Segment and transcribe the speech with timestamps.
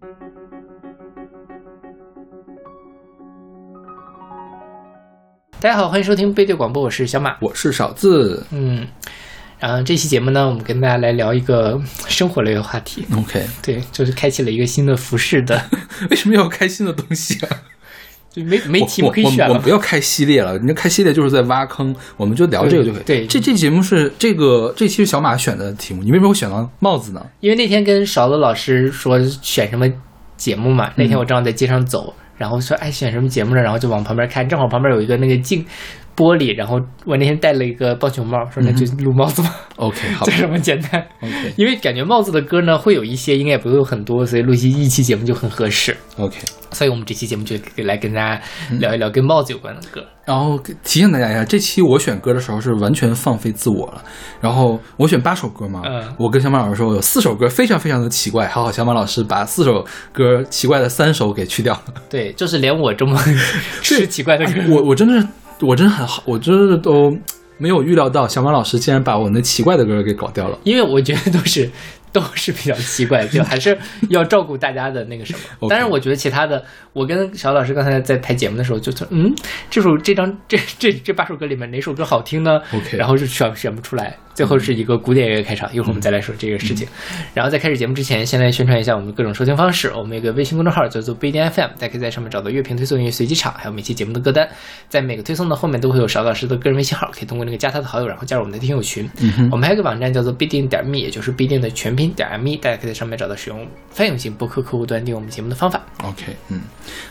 [0.00, 0.06] 大
[5.68, 8.46] 家好，欢迎收听背对广播，我是小马，我是少字。
[8.50, 8.88] 嗯，
[9.58, 11.78] 然后这期节目呢，我们跟大家来聊一个
[12.08, 13.06] 生活类的话题。
[13.14, 15.62] OK，对，就是开启了一个新的服饰的，
[16.08, 17.62] 为什么要开新的东西啊？
[18.32, 19.68] 就没没题目可以选了我我们不。
[19.70, 23.02] 要开系列了，人家开系列就是在挖坑，我们就聊这个就可以。
[23.02, 27.24] 对对这这节目是这个这期是小马选的题目，你为什么会选到帽子呢？
[27.40, 29.88] 因为那天跟勺子老师说选什么
[30.36, 33.60] 节目嘛，那天我正好在街上走，然后说哎选什么节目呢？
[33.62, 35.64] 然后就往旁边看，正好旁边有一个那个镜
[36.16, 41.06] 玻璃，然后我那天戴了一个棒球帽，说那就录帽子吧，OK，好 就这么简单。
[41.22, 45.96] ，OK 因为感觉帽子的歌呢会有一些，应该也不会有很多，所以录期一期节目就很合适。
[46.16, 46.36] OK。
[46.72, 48.40] 所以我们这期节目就来跟大家
[48.78, 50.00] 聊一聊跟帽子有关的歌。
[50.24, 54.00] 然后提醒大家一下，这期我选歌的时候是完全放飞自我了。
[54.40, 61.94] 然后我选八首歌嘛，嗯我跟小马老师说，有四首歌非常非常的奇怪，还好小马老师把四首歌奇怪的三首给去掉了。
[62.08, 63.20] 对，就是连我这么
[63.82, 65.26] 吃奇怪的歌，我我真的是，
[65.60, 67.16] 我真的很好，我真的都
[67.58, 70.58] 没有预料到小马老师竟然把我那奇怪的歌给搞掉了。
[70.64, 71.70] 因为我觉得都是
[72.12, 73.76] 都是比较奇怪，就还是
[74.08, 75.38] 要照顾大家的那个什么。
[75.70, 79.32] 当然，我觉得其他的，我跟小老师刚才在排节目的时候就说，嗯，
[79.70, 85.72] 这首这张这这这八首歌里面哪首歌好听呢 OK 然后就选选不出来，最后是一个古典乐开场。
[85.74, 86.86] 一会儿我们再来说这个事情。
[87.34, 89.92] 然后在开始节目之前，先来宣传一下我们的各种收听方式。
[89.96, 94.48] 我们有个微信公众号叫做不一定 FM，大家可以在上面找到乐评推送、音乐随机场，还有每期节目的歌单。
[94.88, 99.08] 在每个推送的后面都会有邵老师的个人微信号，可以通过那个加他的好友，然后加入我们的听友群。
[99.50, 105.80] 我们还有个网站叫做必定点 me，也就是必定的全拼点 me，大家可以在上面找到使用泛用型博客客户端订阅我们节目的方法。
[106.02, 106.60] OK，嗯，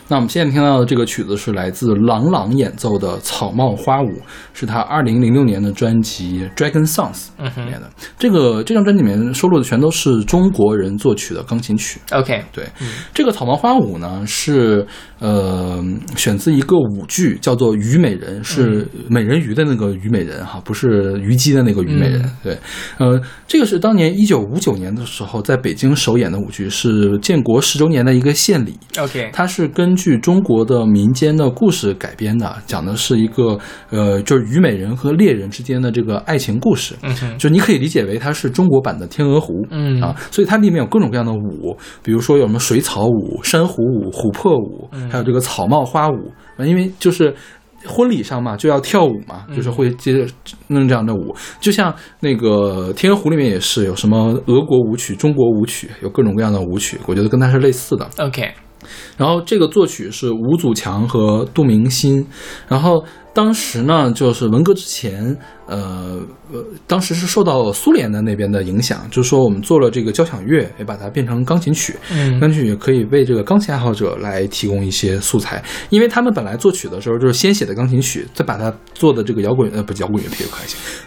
[0.08, 4.06] 那我们现在听到的这个曲子是来自郎朗演奏的《草帽花舞》，
[4.52, 7.90] 是他二零零六年的专辑《Dragon 里面的。
[8.18, 12.00] 这个这张专辑里面收录的全都是中国人作曲的钢琴曲。
[12.12, 12.64] OK，对，
[13.14, 14.86] 这个《草帽花舞》呢是
[15.18, 15.82] 呃
[16.16, 22.30] 选自一个舞剧，叫做《虞美人》，是美人鱼的那个虞美人哈，不是虞姬的那个虞美人。
[22.42, 22.58] 对，
[22.98, 28.78] 呃，这个是当年一九五九年的时候在北京首演的舞剧，是建国十周年的一个献礼。
[28.98, 33.58] OK，它是根据中国的民间的故事改编的，讲的是一个
[33.90, 36.94] 呃，就是虞美人和猎人之间的这个爱情故事。
[37.02, 40.00] 嗯，就你可以理解为它是中国版的《天鹅湖》，嗯。
[40.00, 45.08] 啊，所以它里面有各种各样的舞，比如说有什么水草舞、珊瑚舞、琥珀舞，嗯。
[45.10, 47.34] 还有这个草帽花舞，啊因为就是。
[47.86, 49.56] 婚礼上嘛，就要跳舞嘛，嗯。
[49.56, 50.30] 就是会接着
[50.66, 51.90] 弄这样的舞，就像
[52.20, 58.06] 那个《天鹅湖》里面也是有什么俄国舞曲、中国舞曲，有各种各样的舞曲，我觉得跟它是类似的。
[58.18, 58.52] OK，
[59.16, 62.26] 然后这个作曲是吴祖强和杜明新，
[62.68, 63.02] 然后
[63.32, 65.36] 当时呢，就是文革之前，
[65.66, 66.18] 呃
[66.52, 80.50] 呃，当时是受到苏联的那边的影响，就是说我们做了这个交响乐，也把它变成钢琴曲，嗯钢琴曲可以为这个钢琴爱好者来提供一些素材，因为他们本来作曲的时候就是先写的钢琴曲，再把它做的这个摇滚呃不摇滚乐配乐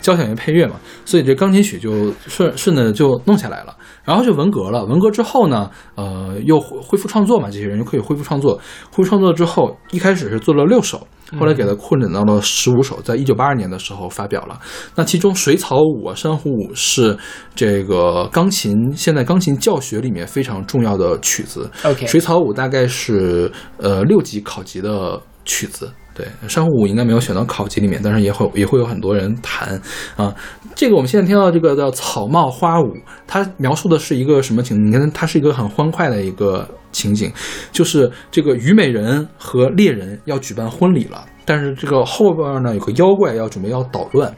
[0.02, 3.76] 交响乐配乐嘛，所以这钢琴曲就顺顺的就弄下来了。
[4.06, 8.60] 然后就文革了，文革之后呢，呃，又恢恢复创作嘛，这些人就可以恢复创作。
[8.92, 11.08] 恢复创作之后，一开始是做了六首，
[11.40, 14.60] 后来给他扩展到了十五首，在一九八二年的时候发表了。
[14.96, 17.18] 那其中水草舞啊、珊瑚舞是
[17.56, 21.70] 这个钢琴现在钢琴教学里面非常重要的曲子。
[21.84, 25.92] OK，水草舞大概是呃六级考级的曲子。
[26.14, 29.82] 对，珊瑚舞应该没有选到考级里面，但是也会也会有很多人弹
[30.16, 30.34] 啊。
[30.76, 32.96] 这个我们现在听到这个叫草帽花舞，
[33.28, 34.86] 它描述的是一个什么情？
[34.86, 37.32] 你看，它是一个很欢快的一个情景，
[37.72, 44.34] 就是这个虞美人和猎人要举办婚礼了，但是这个后边呢有个妖怪要准备要捣乱。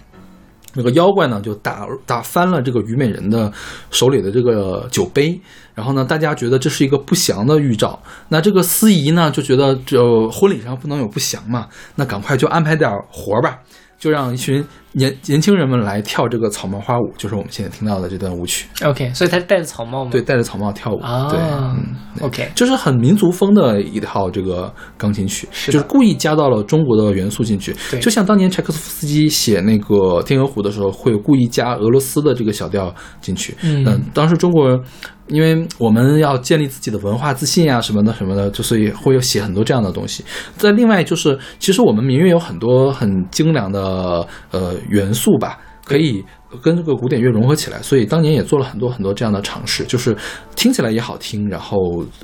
[0.76, 3.52] 那个妖怪呢，就打打翻了这个虞美人的
[3.90, 5.40] 手里的这个酒杯，
[5.74, 7.98] 然后呢，大家觉得这是一个不祥的预兆。
[8.30, 9.98] 那这个司仪呢，就觉得这
[10.30, 13.60] 婚礼上不能有不祥嘛，那赶快就安排点活儿吧，
[13.98, 14.64] 就让一群
[14.96, 18.68] 年年轻人们来跳这个草帽花舞，就是我们现在听到的这段舞曲。
[18.84, 20.12] OK，所以他是戴着草帽吗？
[20.12, 21.86] 对，戴着草帽跳舞，啊，对，嗯。
[22.22, 27.76] ，OK，就是很民族风的一套这个钢琴曲，是就是故意加到了中国的元素进去。
[27.92, 33.54] 对就像当年柴可夫斯基写那个《天鹅湖》的时候，会有故意加俄罗斯的这个小调进去。
[33.62, 34.82] 嗯当时中国人，
[35.28, 40.24] 因为我们要建立自己的文化自信啊什么的什么的，就所以会有写很多这样的东西。
[40.58, 45.60] 在另外就是，其实我们民乐有很多很精良的呃元素吧。
[45.86, 46.26] 可以
[46.56, 50.16] 跟这个古典乐融合起来，所以当年也做了很多很多这样的尝试，就是
[50.56, 51.78] 听起来也好听，然后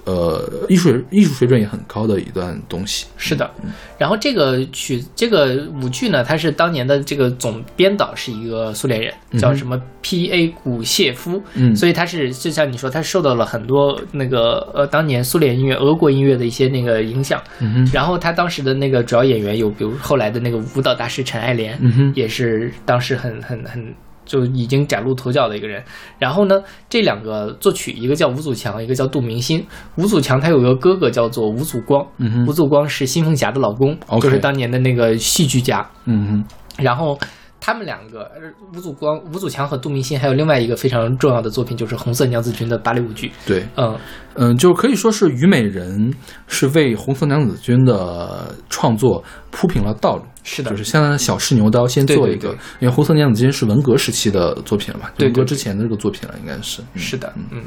[0.06, 3.08] 呃艺术艺术水准也很高的一段东西。
[3.18, 3.50] 是的，
[3.98, 10.48] 然后这个曲这个舞剧呢，它是当年的这个总编导是一个苏联人，叫什么 P.A.
[10.50, 17.42] 古谢夫，嗯所以他是就像你说，他受到了很多那个呃当年苏联音乐、俄国音乐的一些那个影响。
[17.60, 21.80] 嗯哼，然后他当时的那个主要演员有，比如后来的那个舞蹈大师陈爱莲，
[22.16, 23.94] 也是当时很很很
[24.26, 25.84] 就已经崭露头角的一个人。
[26.20, 29.66] 然后呢，这两个作曲，一个叫吴祖强，一个叫杜明鑫。
[29.96, 35.88] 吴祖强他有个哥哥叫做吴祖光，嗯，吴祖光是新凤霞的老公就是当年的那个戏剧家。
[36.06, 36.46] 嗯
[36.78, 37.18] 哼，然后
[37.64, 38.42] 他们两个，呃
[38.76, 43.32] 吴祖光、吴祖强和杜明星还有另外一个非常重要的作品，就是《红色娘子军》的芭蕾舞剧。
[43.46, 43.96] 对，嗯，
[44.34, 46.12] 嗯，就可以说是虞美人
[46.48, 50.24] 是为红色娘子军的创作铺平了道路。
[50.44, 56.82] 是的就，是像小试牛刀先做一个，对对对因为红色娘子军是文革时期的作品了嘛，文革之前的这个作品了，应该是。
[56.82, 57.62] 嗯是的，嗯。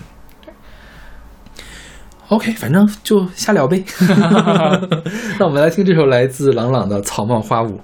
[2.31, 3.85] OK，反正就瞎聊呗。
[5.38, 7.76] 那我们来听这首来自朗朗的《草帽花舞》。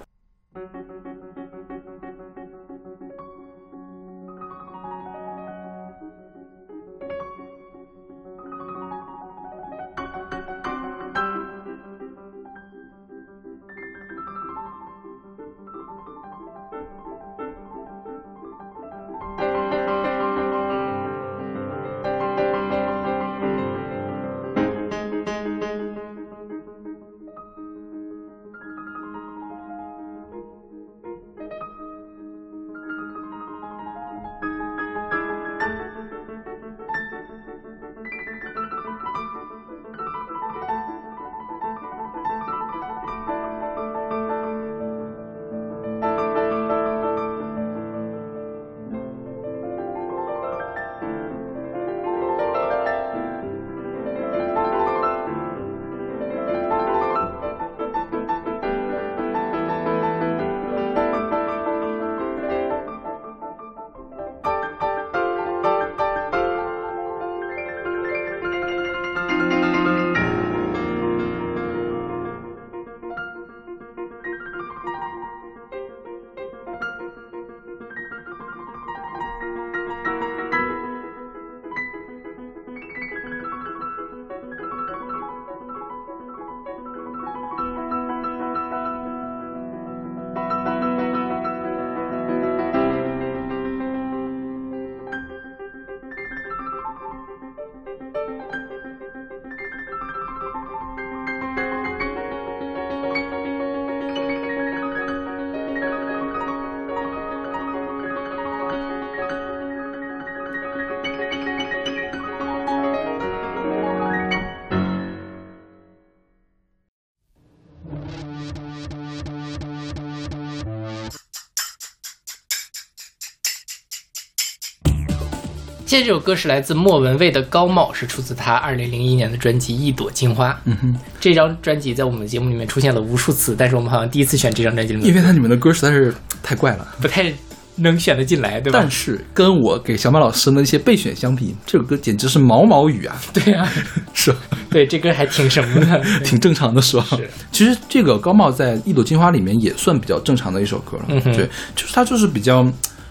[125.91, 130.53] 现在这首歌是来自莫文蔚的《高帽》，是出自他二零零一年的专辑《一朵金花》。
[130.65, 136.15] 嗯哼，这张专辑在我们节目里面出现了无数次，但是我们好像第一次选这张专辑里面因为它里面的歌实在是
[136.45, 136.87] 太怪了。
[137.01, 137.33] 不太
[137.75, 138.89] 能选得进来，对吧但？
[138.89, 143.69] 是跟我给小马老师的那些备选相比，这首歌简直是毛毛雨啊，对啊，
[144.15, 144.33] 是
[144.71, 147.05] 对，这歌还挺什么的， 挺正常的，是吧？
[147.11, 152.65] 是其实这个高帽在《一朵金花》里面也算比较正常的一首歌了，嗯哼对，就是它就是比较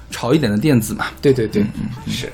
[0.10, 1.62] 潮一点的电子嘛，对对对，
[2.08, 2.32] 是。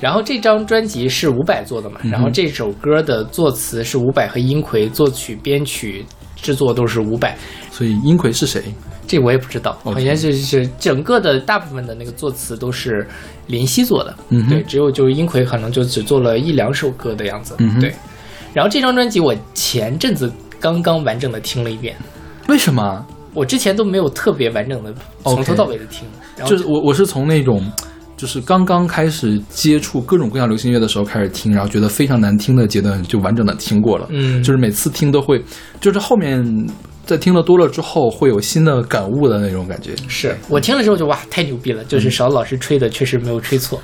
[0.00, 6.04] 然后这张专辑是伍佰做的嘛，然后这首歌的作词是伍佰和殷葵，作曲、编曲、
[6.36, 7.34] 制作都是伍佰。
[7.70, 8.62] 所以殷葵是谁？
[9.06, 13.06] 这我也不知道，好像是是整个的大部分的那个作词都是
[13.46, 17.94] 林夕做的，嗯对，只有就是殷葵可能就只做了一两首歌的样子，嗯对。
[18.52, 20.30] 然后这张专辑我前阵子
[20.60, 21.96] 刚刚完整的听了一遍，
[22.48, 23.06] 为什么？
[23.32, 24.92] 我之前都没有特别完整的
[25.22, 26.06] 从头到尾的听，
[26.36, 27.64] 然后就是我我是从那种。
[28.16, 34.06] 就是刚刚开始接触各种各样流行乐的时候开始听，然后觉得非常难听的阶段就完整的听过了。
[34.10, 35.42] 嗯就是每次听都会，
[35.80, 36.66] 就是后面
[37.04, 39.94] 在听的多了之后会有新的感悟的那种感觉。
[40.08, 43.80] 是我听了之后就哇太牛逼了，嗯就是邵老师吹的确实没有吹错，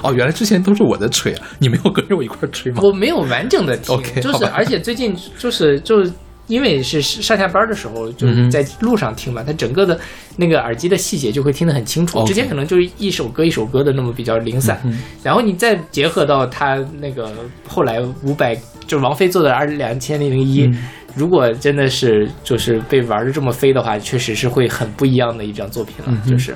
[0.00, 2.80] 哦，原来之前都是我在吹啊，你没有跟着我一块儿吹吗？
[2.82, 6.12] 我没有完整的听就是而且最近就是就是。
[6.50, 9.98] 因为是上下班的时候，就是在路上听嘛，它整个的
[10.36, 12.22] 那个耳机的细节就会听得很清楚。
[12.24, 17.32] 之前可能就是一首歌一首歌的那么比较零散，嗯然后你再结合到他那个
[17.66, 18.54] 后来五百
[18.86, 20.88] 就是王菲做的二两千零一，嗯。
[21.16, 26.54] 如果真的是就是被玩的这么飞的话，确实是会很不一样的一张作品了，就是。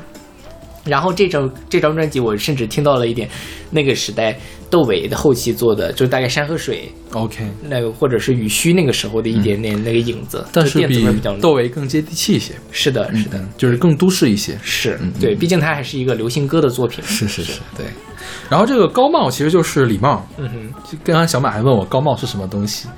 [0.84, 3.28] 然后这张这张专辑，我甚至听到了一点
[3.70, 4.38] 那个时代
[4.74, 11.06] 窦唯的后期做的，就大概山和水 OK，那个或者是雨虚那个时候的一点点那个影子，但是比
[11.40, 14.58] 窦唯更接地气一些，是的，是的，嗯，就是更都市一些。
[14.64, 17.04] 是对，毕竟它还是一个流行歌的作品。
[17.04, 17.86] 是是是，对。
[18.50, 22.88] 然后这个高帽其实就是礼帽，嗯哼，就刚刚小马还问我高帽是什么东西。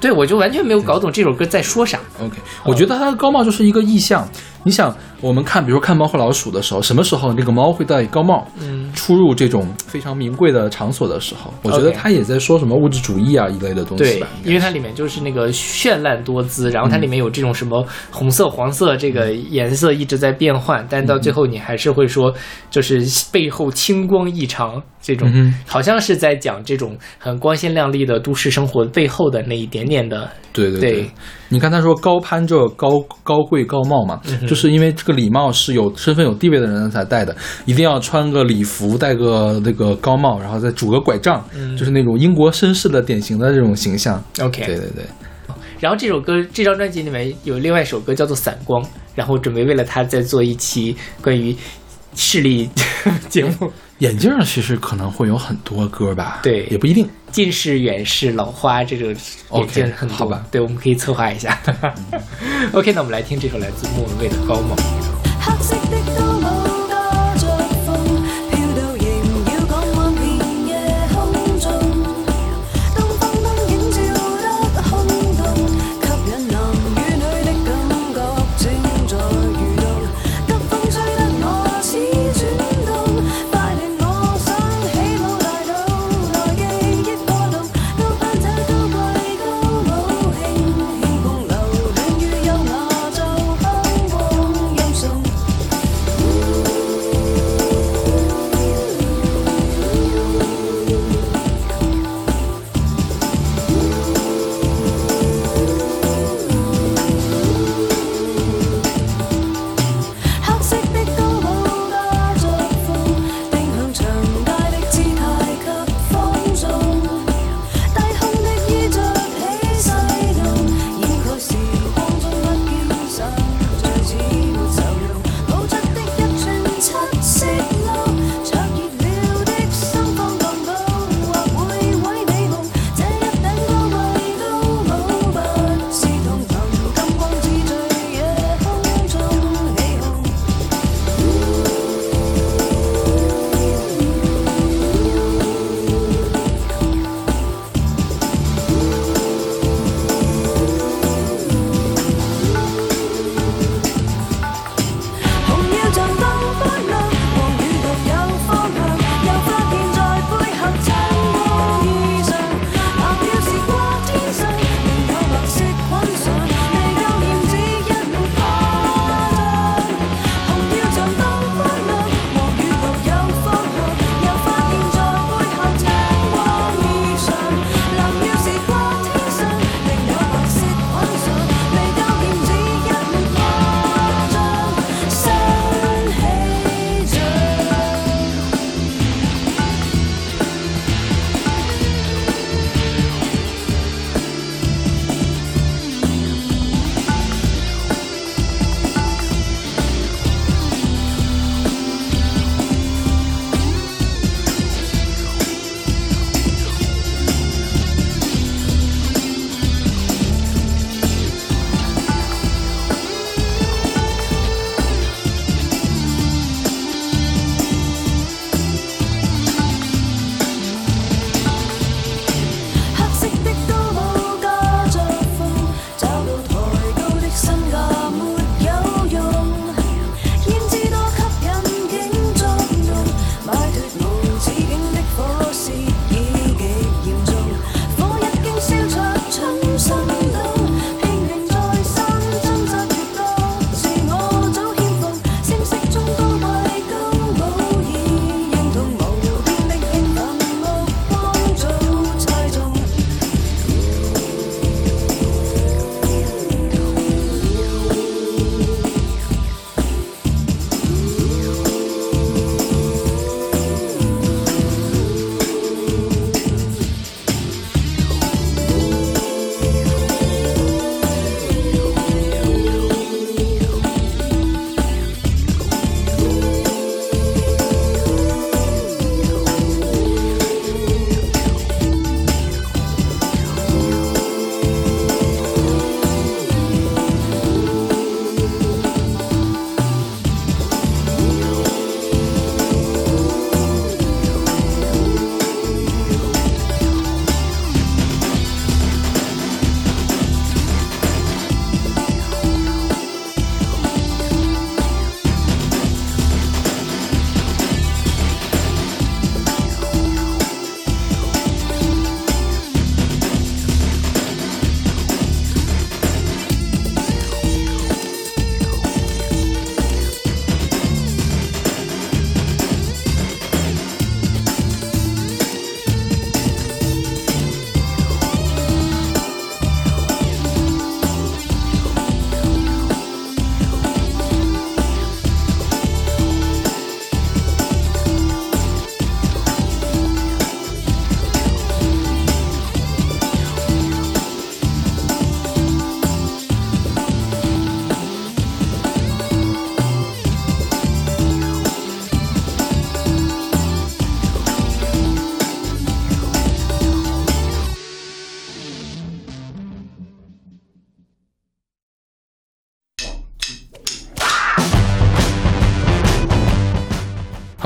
[0.00, 1.98] 对我就完全没有搞懂这首歌在说啥。
[2.20, 4.28] OK，我觉得他的高帽就是一个意象。
[4.64, 22.34] 你想，我们看，比如说看《猫和老鼠》的时候，什么时候那个猫会戴高帽，嗯，出入这种非常名贵的场所的时候，我觉得它也在说什么物质主义啊一类的东西对吧。，因为它里面就是那个绚烂多姿，然后它里面有这种什么红色、黄色这个颜色一直在变换，但到最后你还是会说，
[22.70, 23.00] 就是
[23.32, 31.10] 背后清光异常，这种、嗯好像是在讲这种很光鲜亮丽的都市生活背后的那一点点的，对对对
[31.50, 41.42] 你看他说高攀就高高贵高帽嘛，嗯就是因为这个礼帽是有身份有地位的人才戴的，一定要穿个礼服，戴个那个高帽，然后再拄个拐杖，
[41.76, 44.22] 就是那种英国绅士的典型的这种形象。
[44.40, 45.04] OK，对对对，
[45.80, 48.82] 然后这首歌这张专辑里面有另外一首歌叫做《散光》，
[49.14, 51.56] 然后准备为了它再做一期关于
[52.14, 52.68] 视力
[53.30, 56.66] 节目，眼镜儿其实可能会有很多歌吧，对。
[56.70, 57.08] 也不一定。
[57.38, 59.14] 近视、远视、老花这种
[59.52, 61.56] 眼镜很多好吧对，我们可以策划一下。
[62.74, 64.74] OK，那我们来听这首来自莫文蔚的《高帽》。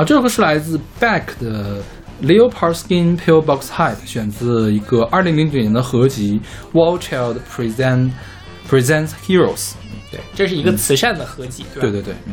[0.02, 1.80] 好，这首歌是来自 Beck 的
[2.24, 6.40] Leopard Skin Pillbox Hide，选自一个二零零九年的合集
[6.72, 8.10] Wall Child Present
[8.68, 9.74] Presents Heroes。
[10.10, 11.82] 对，这是一个慈善的合集，对吧？
[11.82, 12.32] 对对对，嗯，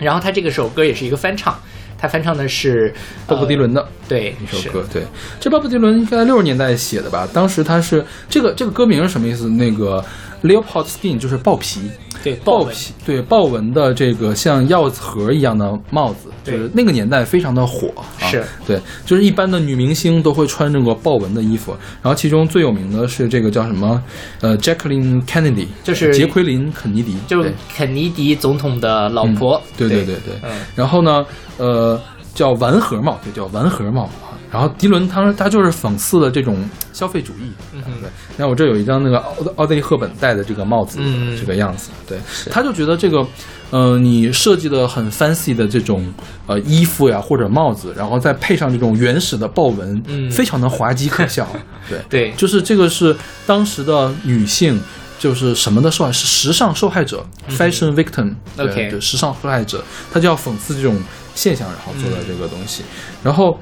[0.00, 1.58] 然后他这个首歌也是一个翻唱，
[1.96, 2.92] 他翻唱的是
[3.26, 3.80] 鲍勃迪伦的。
[3.80, 5.06] 呃对一首歌，对，
[5.40, 7.26] 这鲍勃迪伦应该六十年代写的吧？
[7.32, 9.48] 当时他是这个这个歌名是什么意思？
[9.48, 10.04] 那个
[10.42, 11.90] leopard skin 就是豹皮，
[12.22, 18.26] 对豹纹皮对豹纹的这个像药盒一样的帽子，就是那个年代非常的火啊。
[18.28, 24.02] 是对，就是一般的女明星都会穿这个豹纹的衣服，然后其中最有名的是这个叫什么？
[24.40, 30.50] 呃，Jacqueline Kennedy，就是杰奎琳肯尼迪，就是肯尼迪总统的老婆，对对对对对。
[30.50, 31.26] 嗯，然后呢，
[31.58, 32.00] 呃，
[32.34, 34.31] 叫丸盒帽，对，叫丸盒帽啊。
[34.52, 38.10] 然后迪伦他他就是讽刺了这种消费主义，对。
[38.36, 42.18] 那我这有一张那个奥奥黛丽赫本戴的这个帽子，嗯这个样子，对。
[42.50, 43.26] 他就觉得这个，
[43.70, 46.12] 呃，你设计的很 fancy 的这种
[46.46, 51.48] 呃衣服呀或者帽子，然后再配上这种原始的豹纹，嗯非常的滑稽可笑，
[51.88, 51.98] 对。
[52.10, 54.78] 对，就是这个是当时的女性，
[55.18, 61.00] 就是什么的受害是时尚受害者、fashion victim，对对，时尚受害者，他就要讽刺这种
[61.34, 62.82] 现象，然后做的这个东西，
[63.22, 63.58] 然后。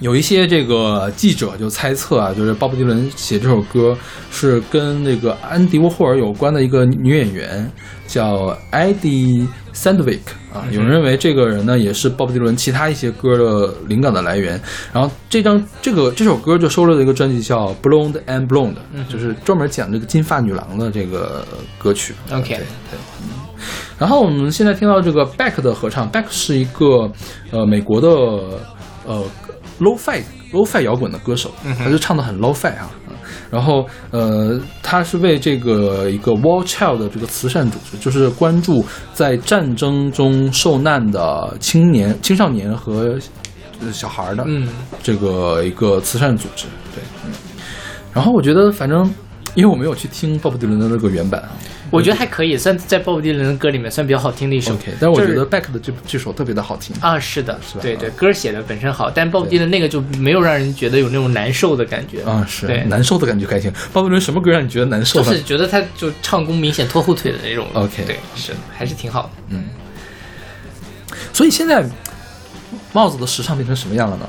[0.00, 3.96] 有一些这个记者就猜测啊，就是鲍勃迪伦写这首歌
[4.30, 7.70] 是跟那个安迪沃霍尔有关的一个女演员，
[8.06, 10.20] 叫艾迪 Sandvik
[10.52, 10.64] 啊。
[10.70, 14.58] 有人认为这个人呢也是鲍勃迪伦其他一些歌的灵感的来源。
[14.92, 18.76] 然后这张这个这首歌就收录了一个专辑叫《Blonde and Blonde》，
[19.12, 21.44] 就是专门讲这个金发女郎的这个
[21.78, 22.14] 歌曲。
[22.32, 22.58] OK
[22.90, 22.98] 对
[23.98, 27.12] 然后我们现在听到这个 Beck 的合唱，Beck 是一个
[27.50, 28.08] 呃美国的
[29.06, 29.22] 呃
[29.80, 32.90] low fi low fi 摇滚的歌手，他就唱的很 low fi 啊。
[33.50, 43.18] 然后呃，他是为这个一个 War Child 的这个慈善组织，就是关注在战争中受难的青年、青少年和
[43.80, 44.68] 呃小孩儿的，嗯，
[45.02, 46.66] 这个一个慈善组织。
[46.94, 47.32] 对，嗯。
[48.12, 49.04] 然后我觉得，反正
[49.54, 51.50] 因为我没有去听鲍勃迪伦的那个原版啊，
[51.90, 54.72] 我觉得还可以，算在鲍勃迪伦的歌里面算比较好听的一首。
[54.74, 56.94] OK，但是我觉得 Beck 的这这首特别的好听。
[57.00, 63.72] 啊，是的，是吧对对，歌写的本身好，但鲍勃迪伦那个就没有让人觉得有那种难受的感觉啊，是对难受的感觉开心。
[63.92, 65.22] 鲍勃迪伦什么歌让你觉得难受？
[65.22, 67.66] 就是觉得他就唱功明显拖后腿的那种。
[67.74, 69.30] OK 对，是还是挺好的。
[69.48, 69.64] 嗯，
[71.32, 71.84] 所以现在
[72.92, 74.28] 帽子的时尚变成什么样了呢？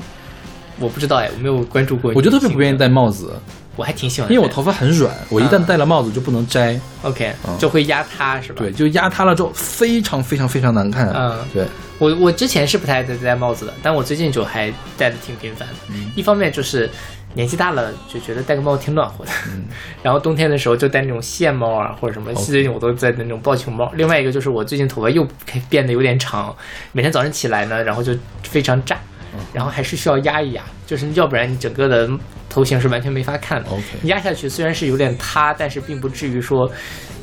[0.78, 2.12] 我不知道哎，我没有关注过。
[2.14, 3.32] 我就特别不愿意戴，帽子，
[3.76, 8.56] 我还挺喜欢，因为我头发很软，我一旦戴了帽子就不能摘，OK 嗯就会压塌是吧？
[8.58, 11.08] 对，就压塌了之后非常非常非常难看。
[11.10, 11.66] 嗯对，
[11.98, 15.74] 我我之前是不太爱戴戴帽子的，但我最近就还戴的挺频繁的。
[15.88, 16.88] 嗯一方面就是
[17.34, 19.64] 年纪大了，就觉得戴个帽挺暖和的，嗯
[20.02, 22.30] 然后冬天的时候就戴那种线帽啊，或者什么。
[22.34, 23.90] 最近我都在那种豹球帽。
[23.94, 26.54] 另外一个就是我最近头发又开变得有点长，
[26.92, 29.11] 每天早上起来呢，然后就非常炸，嗯
[29.52, 32.08] 然后还是需要压一压，就是要不然你整个的
[32.48, 33.70] 头型是完全没法看的。
[33.70, 36.70] OK 你压下去虽然是有点塌，但是并不至于说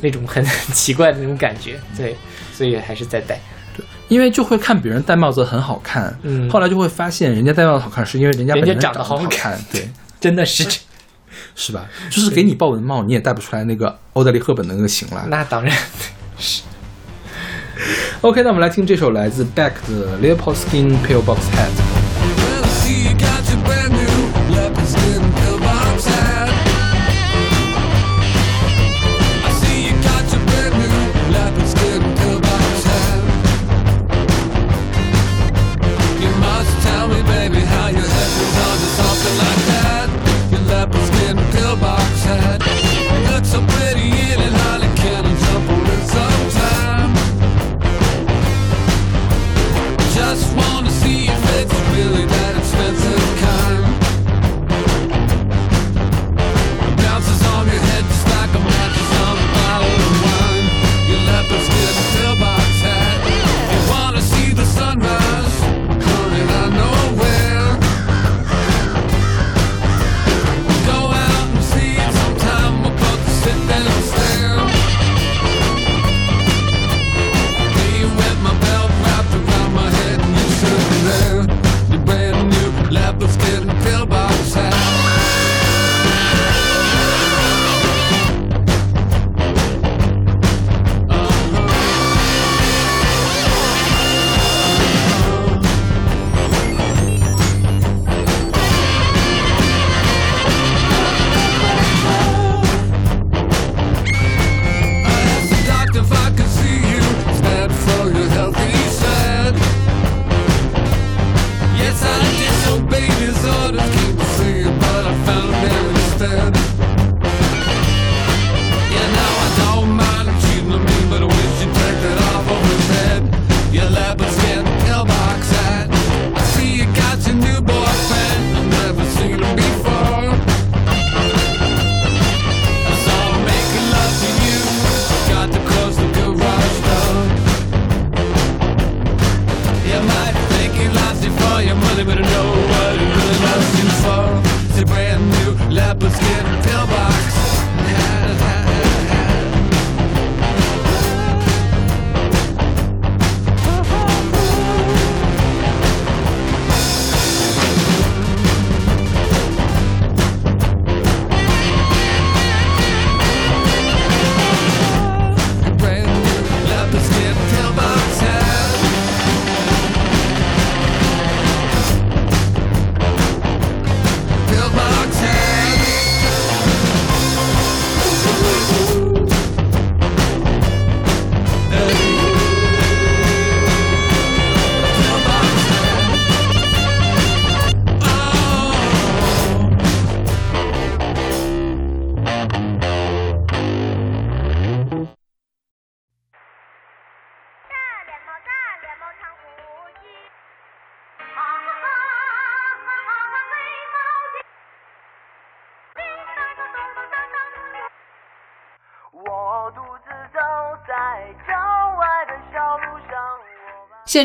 [0.02, 0.44] 那种很
[0.74, 1.80] 奇怪的那种感觉。
[1.98, 2.16] 对，
[2.54, 3.40] 所以还是在戴。
[4.08, 9.88] 因为就会看别人戴帽子很好看，嗯后来就会发现人家戴帽子好看是因为人家人家本身长得好看看，对，
[10.20, 10.68] 真的是，
[11.56, 11.86] 是吧？
[12.10, 15.24] 就是给你豹纹帽，你也戴不出来那个奥黛丽赫本的那个型来。
[15.28, 15.72] 那当然
[16.40, 16.64] 是。
[18.22, 21.99] OK，那我们来听这首来自 Beck 的 Leopold Skin Pillbox Hat。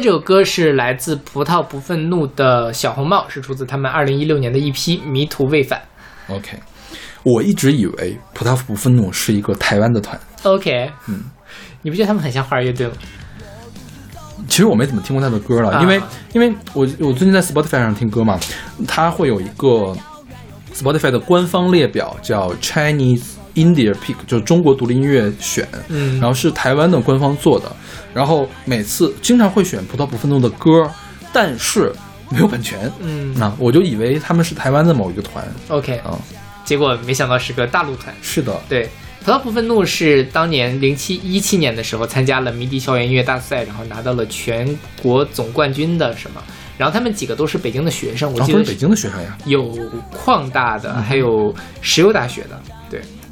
[0.00, 5.80] 这首歌是来自葡萄不愤怒的小红帽，是出自他们二零一六年的一批《迷途未返。
[6.28, 6.58] OK，
[7.22, 10.18] 我一直以为葡萄不愤怒是一个台湾的团，》。
[10.50, 11.22] OK，嗯，
[11.82, 12.92] 你不觉得他们很像花儿乐队吗？
[14.48, 15.80] 其实我没怎么听过他的歌了，啊。
[15.80, 16.02] 因为
[16.32, 18.38] 因为我我最近在 Spotify 上听歌嘛，
[18.86, 19.96] 它会有一个
[20.74, 26.20] Spotify 的官方列表叫 Chinese India Pick，就是中国独立音乐选，嗯。
[26.20, 27.74] 然后是台湾的官方做的，
[28.12, 30.90] 然后每次经常会选葡萄不愤怒的歌，
[31.32, 31.92] 但是
[32.30, 33.34] 没有版权，嗯。
[33.38, 36.18] 那我就以为他们是台湾的某一个团，OK，啊，
[36.64, 38.14] 结果没想到是个大陆团。
[38.22, 38.88] 是的，对，
[39.24, 46.42] 葡萄不愤怒是当年零七一七年的时候参加了迷笛校园音乐大赛，然后拿到了全国总冠军的什么。
[46.76, 49.72] 然后他们几个都是北京的学生，我记得是北京的学生呀，有
[50.10, 52.83] 矿大的，还有石油大学的，对，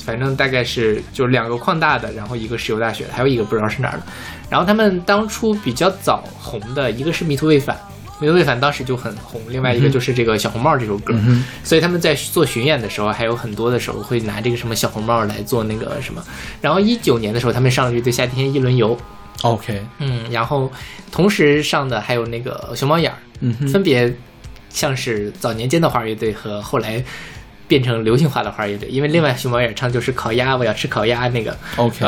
[0.04, 4.02] 反正大概是就两个矿大的，然后一个石油大学的，还有一个不知道是哪儿的。
[4.50, 7.78] 然后他们当初比较早红的一个是迷途未返，
[8.20, 16.22] 迷途未返当时就很红，另外一个就是这个小红帽这首歌，嗯，所以他们在做巡演的时候，还有很多的时候会拿这个什么小红帽来做那个什么。
[16.60, 18.98] 然后一九年的时候，他们上了乐队夏天一轮游
[19.42, 20.70] ，OK，嗯，然后
[21.10, 24.14] 同时上的还有那个熊猫眼儿，嗯，分别
[24.68, 27.02] 像是早年间的花儿乐队和后来
[27.68, 31.56] 变成流行化的花儿乐队，因为另外熊猫演唱就是烤鸭，我要吃烤鸭那个。
[31.76, 32.06] OK，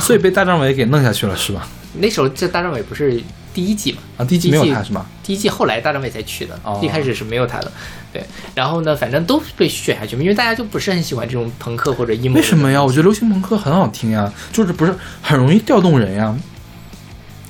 [0.00, 1.68] 所以被大张伟给弄下去了是吧？
[1.98, 3.20] 那时候这大张伟不是
[3.52, 5.04] 第一季嘛，啊，第一季没有他是吗？
[5.22, 6.80] 第一季后来大张伟才去的，哦。
[6.82, 7.70] 一开始是没有他的，
[8.12, 12.82] 对，然后呢，反正都被选下去，因为大家就不是很喜欢这种朋克或者 emo，为什么呀？
[12.82, 16.34] 我觉得流行朋克很好听呀，就是不是很容易调动人呀，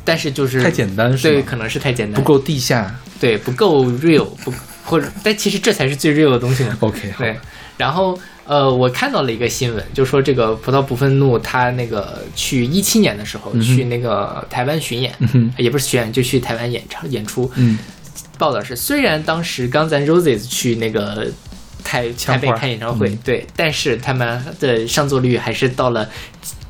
[0.04, 2.92] 但是就是太简单是对，可能是太简单，不够地下。
[3.20, 4.52] 对，不够 real，不
[4.84, 6.76] 或者，但其实这才是最 real 的东西嘛。
[6.80, 7.36] OK，对，
[7.76, 17.50] 然后呃，我看到了一个新闻，就说这个葡萄不愤怒，他那个去一七年的时候、嗯去那个台湾巡演，嗯，也不是巡演，就去台湾演唱演出。
[17.54, 17.78] 嗯，
[18.36, 21.28] 报道是，虽然当时 Guns N' Roses 去那个
[21.84, 26.08] 台台北开演唱会，嗯对，但是他们的上座率还是到了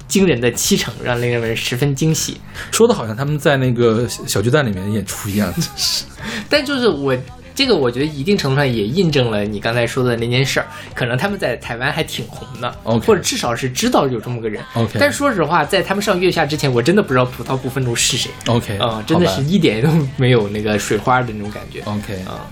[0.07, 2.39] 惊人的七成，让令人十分惊喜。
[2.71, 5.53] 说的好像他们在那个小小巨蛋里面演出一样。
[6.51, 7.17] 但就是我
[7.63, 14.61] 这个，我觉得一定程度上也印证了你刚才说的那件事儿，可能他们在台湾还挺红的 OK 或者至少是知道有这么个人。
[14.75, 21.81] OK 但说实话，在他们上月下之前，我真的不知道葡萄不愤怒是谁 OK，啊、真的是一点都没有那个水花的那种感觉。
[21.83, 22.51] OK，啊、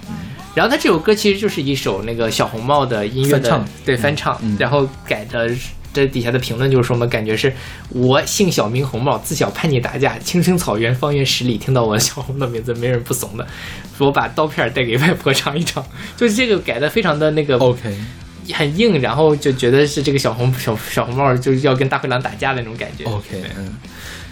[0.54, 5.50] 然后他这首歌其实就是一首那个小红帽的音乐的对翻唱，嗯然后改的。
[5.92, 7.52] 这底下的评论就是说嘛，感觉是
[7.88, 13.46] 我姓小名红帽，自小叛逆打架，青青草原方圆十里，听到我小红的名字，没人不怂的。
[13.98, 15.84] 说我把刀片带给外婆尝一尝，
[16.16, 17.94] 就是这个改的非常的那个 OK，
[18.54, 23.04] 很硬，然后就觉得是这个小红小小红帽就是要跟大灰狼打架的那种感觉。
[23.04, 23.76] OK，嗯，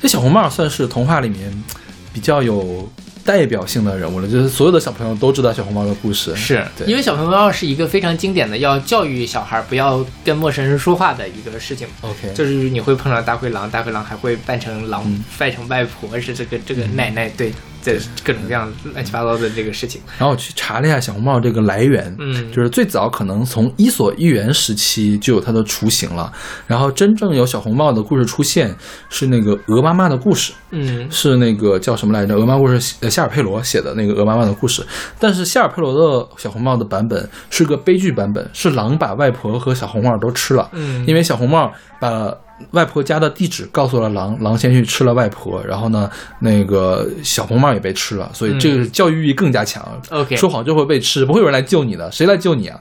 [0.00, 1.64] 这小红帽算是童话里面
[2.12, 2.90] 比较有
[3.28, 6.34] 代表性的人物了，就是所有的小朋友都知道小红帽的故事。
[6.34, 11.86] 是对因为小红帽是一个非常经典的要教育小孩不要跟陌生人说话的一个事情。
[12.00, 20.00] OK，就是你会碰到大灰狼，大灰狼还会扮成狼，嗯扮成外婆，是这个这个奶奶，对，这各种各样乱七八糟的这个事情。
[20.18, 26.32] 然后我去查了一下小红帽这个来源，嗯就是最早可能从《伊索寓言》时期就有它的雏形了，
[26.66, 28.74] 然后真正有小红帽的故事出现
[29.08, 32.36] 是那个鹅妈妈的故事，嗯是那个叫什么来着？
[32.36, 34.84] 鹅妈故事，呃，夏尔佩罗写的那个鹅妈妈的故事。
[35.18, 40.68] 但是夏尔佩罗的小红帽的版本是个悲剧版本，是狼把外婆和小红帽都吃了。
[40.72, 42.32] 嗯，因为小红帽把
[42.72, 49.86] 外婆家的地址告诉了狼，狼先去吃了外婆，然后呢，那个小红帽也被吃了，所以这个教育意义更加强。
[50.10, 52.78] OK 说谎就会被吃，不会有人来救你的，谁来救你啊？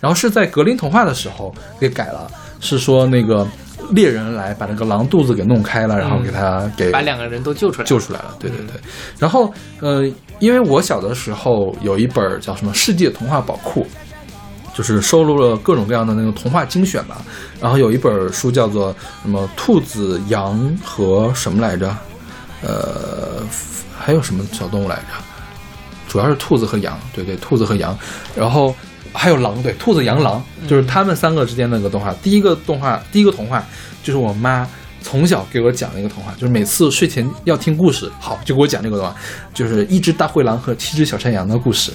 [0.00, 3.46] 然后是在格林童话的时候给改了，是说那个
[3.92, 8.34] 猎人来把那个狼肚子给弄开了，然后给他给把两个人都救出来，救出来了。
[8.38, 8.80] 对对对。
[9.18, 10.04] 然后呃，
[10.38, 13.82] 因为我小的时候有一本叫什么《世界童话宝库》。
[14.74, 17.20] 就是收录了各种各样的那个童话精选吧，
[17.60, 21.94] 然后有一本书叫做什么兔子、羊和什么来着？
[22.62, 23.42] 呃，
[23.98, 25.02] 还有什么小动物来着？
[26.06, 27.96] 主要是兔子和羊，对对，兔子和羊，
[28.34, 28.74] 然后
[29.12, 32.12] 还有狼，对，兔子、羊、狼，就是他们三个之间的那个动画。
[32.22, 33.64] 第一个动画，第一个童话
[34.02, 34.68] 就是我妈
[35.02, 39.14] 从小给我讲的一个童话，就是每次睡前要听故事，好就给我讲这个童话，
[39.54, 41.92] 就是一只大灰狼和七只小山羊的故事，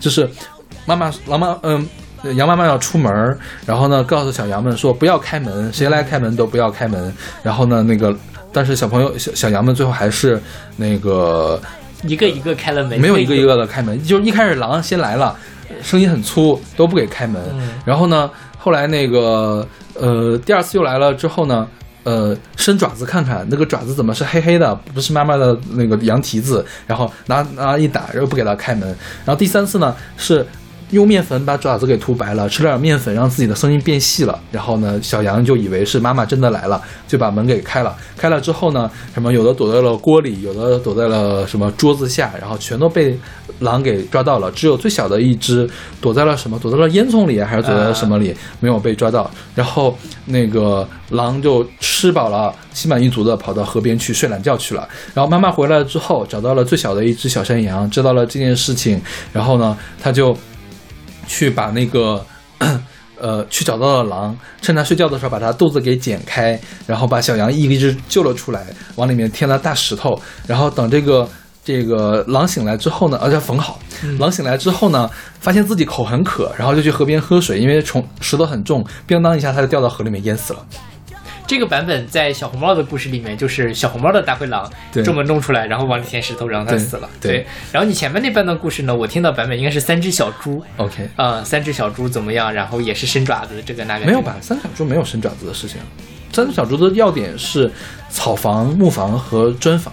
[0.00, 0.28] 就是
[0.86, 1.86] 妈妈狼妈嗯。
[2.38, 7.14] 羊妈妈要出门，然后呢，告诉小羊们说不要开门，谁来开门都不要开门。
[7.42, 8.16] 然后呢，那个，
[8.50, 10.40] 但是小朋友小小羊们最后还是
[10.78, 11.60] 那个
[12.04, 15.36] 一个一个开了门，没有一个一个的开门，就是一开始狼先来了，
[15.82, 17.42] 声音很粗，都不给开门。
[17.56, 21.68] 嗯然后呢，后来那个呃第二次又来了之后呢，
[22.04, 28.88] 呃，伸爪子看看那个爪子怎么是黑黑的，不是妈妈的那个羊蹄子，然后拿拿一打，然后不给他开门。
[29.26, 30.46] 然后第三次呢是
[30.94, 34.40] 用面粉把爪子给涂白了，吃了点面粉让自己的声音变细了。
[34.50, 37.94] 然后呢，小羊就以为是妈妈真的来了，就把门给开了。
[38.16, 43.18] 开了之后呢，什么有的躲在了锅里，有的躲在了什么桌子下，然后全都被
[43.58, 44.50] 狼给抓到了。
[44.52, 45.68] 只有最小的一只
[46.00, 46.58] 躲在了什么？
[46.58, 48.34] 躲在了烟囱里，还是躲在了什么里？
[48.60, 49.30] 没有被抓到。
[49.54, 54.88] 然后那个狼就吃饱了，心满意足的跑到河边去睡懒觉去了。
[55.12, 59.00] 然后妈妈回来之后，找到了最小的一只小山羊，知道了这件事情，
[59.32, 60.36] 然后呢，他就
[61.26, 62.24] 去把那个。
[63.16, 71.26] 呃，去找到了狼，趁他睡觉的时候把他肚子给剪开，然后把小羊一只一只救了出来，往里面添了大石头，然后等这个
[71.64, 73.78] 这个狼醒来之后呢，而且缝好。
[74.18, 75.08] 狼醒来之后呢，
[75.40, 80.66] 发现自己口很渴，然后就去河边喝水，因为虫石头很重，咣当一下他就掉到河里面淹死了。
[81.46, 87.08] 这个版本在小红帽的故事里面，就是小红帽的大灰狼对专门弄出来，然后往里填石头，然后它死了。
[87.20, 92.52] 对然后你前面那半段故事呢，我听到版本应该是三只小猪，OK，呃，三只小猪怎么样？
[92.52, 94.36] 然后也是伸爪子，这个那个没有吧？？
[94.40, 95.78] 三只小猪没有伸爪子的事情，
[96.32, 97.70] 三只小猪的要点是
[98.08, 99.92] 草房、木房和砖房。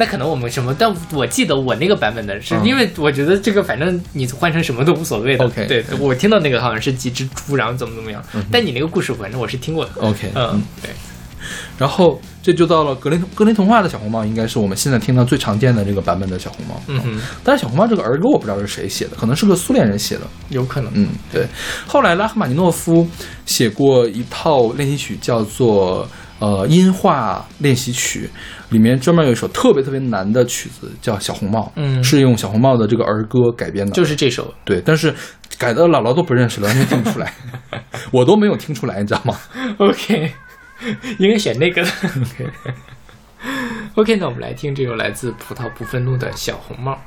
[0.00, 0.74] 那可能我们什么？
[0.78, 5.44] 但我记得我那个版本的是，嗯因为我觉得这个反正你换成什么都无所谓的。
[5.44, 8.24] OK，对我听到那个好像是几只猪，然后怎么怎么样。
[8.34, 9.90] 嗯但你那个故事反正我是听过的。
[10.00, 10.90] OK，嗯，对，
[11.76, 16.82] 然后这就到了格林格林童话的小红帽，应该是我们现在听到最常见的这个版本的小红帽。
[16.86, 20.22] 嗯哼，但是小红帽这个儿歌我不知道是谁写的，可能是个苏联人写的。
[20.48, 20.90] 有可能。
[20.94, 21.46] 嗯，对。
[21.86, 23.06] 后来拉赫玛尼诺夫
[23.44, 26.08] 写过一套练习曲，叫做
[26.40, 28.28] 呃音画练习曲，
[28.70, 33.92] 里面专门有一首特别特别难的曲子，叫《小红帽》，嗯是用小红帽的这个儿歌改编的。
[33.92, 34.52] 就是这首。
[34.64, 35.14] 对，但是
[35.58, 37.32] 改的姥姥都不认识了，完全听不出来，
[38.10, 39.36] 我都没有听出来，你知道吗
[39.78, 40.32] ？OK，
[41.20, 41.90] 应该选那个的。
[43.94, 46.98] OK，那我们来听这首来自葡萄不愤怒的小红帽。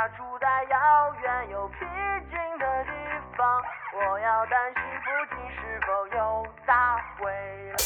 [0.00, 1.84] 她家住在遥远又僻
[2.32, 2.90] 静的地
[3.36, 3.44] 方，
[3.92, 7.28] 我要担心附近是否有大灰
[7.68, 7.76] 狼。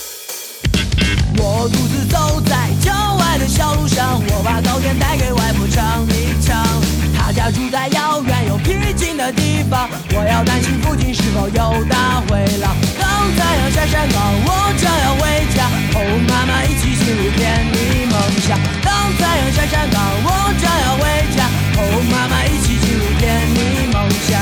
[1.43, 6.55] 我独自走在郊外的小路上，我把糕点带给外婆尝一尝。
[7.19, 12.79] 她家住在遥远又僻静的地方，我要担心附近是否有大灰狼。
[12.95, 15.99] 当太阳下山岗，我将要回家，和
[16.31, 18.55] 妈妈一起进入甜蜜梦乡。
[18.87, 20.31] 当太阳下山岗，我
[20.63, 21.03] 将要回
[21.35, 21.43] 家，
[21.95, 24.37] 和妈妈一起进入甜蜜梦乡。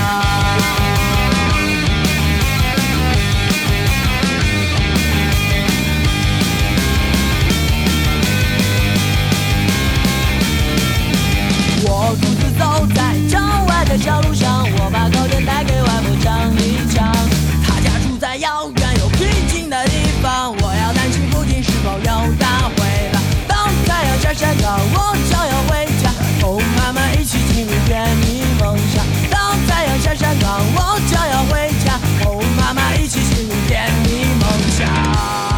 [11.85, 16.62] 我独自走在郊外的小路上，我把糕点带给外婆尝一尝。
[30.40, 35.52] 我就要回家，和妈妈一起进入甜蜜梦乡。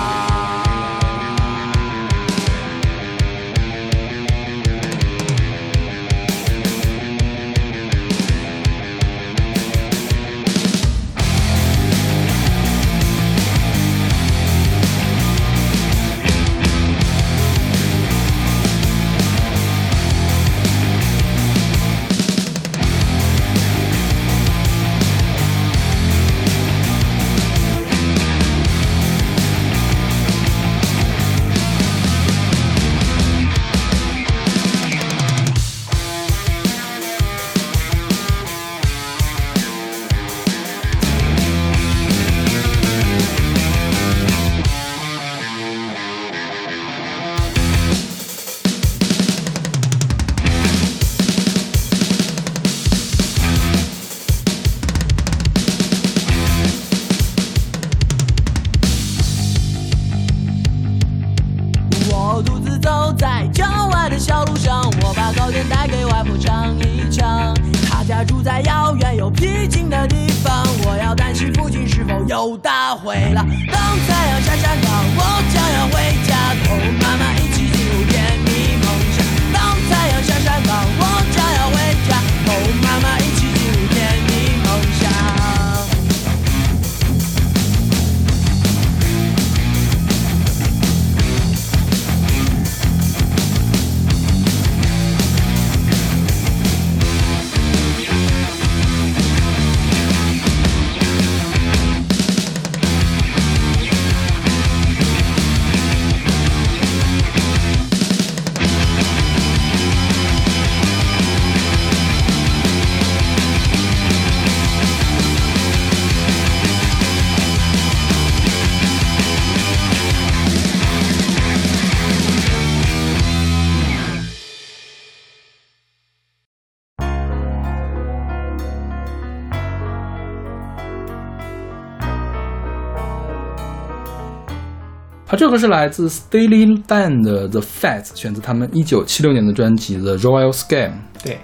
[135.35, 140.91] 好，这个是来自 Steely Dan 的 The Fats，选自他们一九七六年的专辑《The Royal Scam》。
[141.25, 141.41] 对，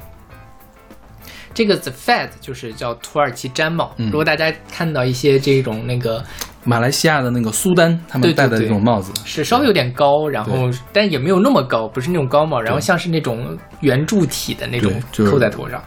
[1.52, 3.92] 这个 The Fed 就是叫土耳其毡帽。
[3.96, 6.22] 嗯如果大家看到一些这种那个
[6.62, 14.92] 马来西亚的那个苏丹他们对对戴的这种帽子，是稍微有点高，然后但也没有那么高，不是那种高帽，然后像是那种圆柱体的那种
[15.28, 15.82] 扣在头上。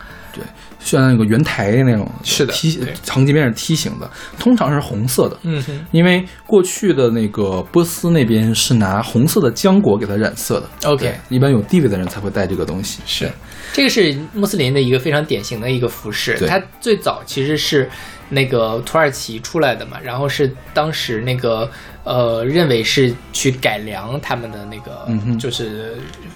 [0.83, 5.37] 像那个圆台那种，是的梯对长街边是梯形的，通常是红色的。
[5.43, 10.89] 嗯哼因为过去的那个波斯那边是拿红色的浆果给它染色的。
[10.89, 13.01] ，OK，一般有地位的人才会戴这个东西。
[13.05, 13.31] 是，
[13.71, 16.37] 这个是穆斯林的一个非常典型的一个服饰。
[16.37, 17.89] 对它最早其实是
[18.29, 21.69] 那个土耳其出来的嘛，然后是当时那个
[22.03, 25.07] 呃认为是去改良他们的那个
[25.39, 25.95] 就是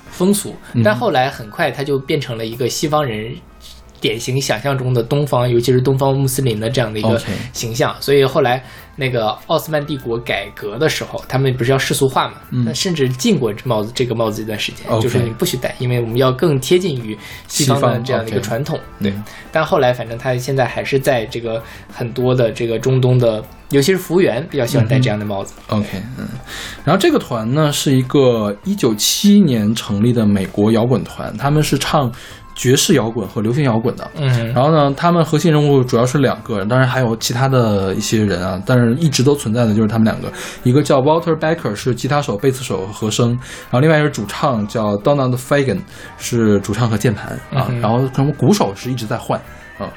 [0.09, 3.36] 风俗，嗯但后来很快它就变成了一个西方人。
[3.99, 7.21] 典型想象中的东方，尤其是东方穆斯林的这样的一个
[7.53, 8.63] 形象所以后来
[8.95, 12.35] 那个奥斯曼帝国改革的时候，他们不是要世俗化嘛？
[12.65, 17.17] 那甚至禁过帽子这个帽子一段时间就是你不许戴，因为我们要更贴近于
[17.47, 18.79] 西方的这样的一个传统。
[18.99, 19.17] 对对，
[19.51, 21.61] 但后来反正他现在还是在这个
[21.93, 25.53] 很多的这个中东的，尤其是服务员比较喜欢戴这样的帽子。
[25.67, 25.87] OK，
[26.17, 26.27] 嗯，
[26.83, 32.11] 然后这个团呢是一个一九七年成立的美国摇滚团，他们是唱
[32.58, 34.05] 爵士摇滚和流行摇滚的。
[34.16, 34.51] 嗯。
[34.51, 40.30] 然后呢，他们核心人物主要是两个，当然还有其他的一些人啊，但是一直都存在的就是他们两个，
[40.64, 45.80] 一个叫 Walter Becker 是吉他手、贝斯手和和声，然后另外一个是主唱叫 Donald Fagan
[46.18, 49.39] 是主唱和键盘啊，嗯然后可能鼓手是一直在换
[49.78, 49.88] 啊，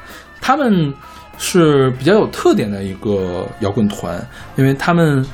[0.41, 0.93] 他们
[1.39, 4.23] 是比较有特点的一个摇滚团，
[4.57, 5.25] 因为他们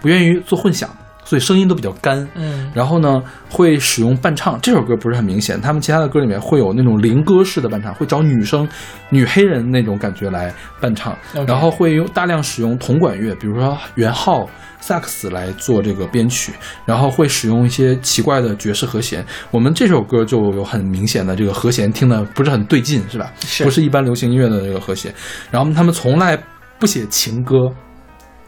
[0.00, 0.88] 不愿意做混响，
[1.26, 3.20] 所以声音都比较干，嗯然后呢，
[3.50, 4.58] 会使用伴唱。
[4.62, 8.66] 这首歌不是很明显，他们其他的歌里面会有那种灵歌式的伴唱，会找女生、
[9.10, 11.14] 女黑人那种感觉来伴唱
[11.46, 14.48] 然后会用大量使用铜管乐，比如说圆号、
[14.80, 16.52] 萨克斯来做这个编曲，
[16.84, 19.26] 然后会使用一些奇怪的爵士和弦。
[19.50, 23.32] 我们这首歌就有很明显的这个和弦听的不是很对劲，是吧？
[23.40, 25.12] 是不是一般流行音乐的这个和弦。
[25.50, 26.38] 然后他们从来
[26.78, 27.56] 不写情歌。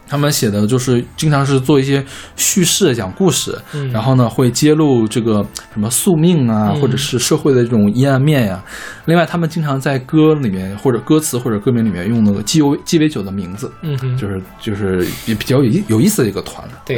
[0.09, 2.03] 他们写的就是经常是做一些
[2.35, 8.61] 叙事、讲故事，嗯然后呢会揭露这个什么宿命啊，嗯或者是社会的这种阴暗面呀、
[9.05, 16.73] 另外，他们经常在歌里面或者歌词或者歌名里面用那个鸡尾鸡尾酒的名字，嗯哼，就是就是也比较有意有意思的一个团了。
[16.85, 16.97] 对。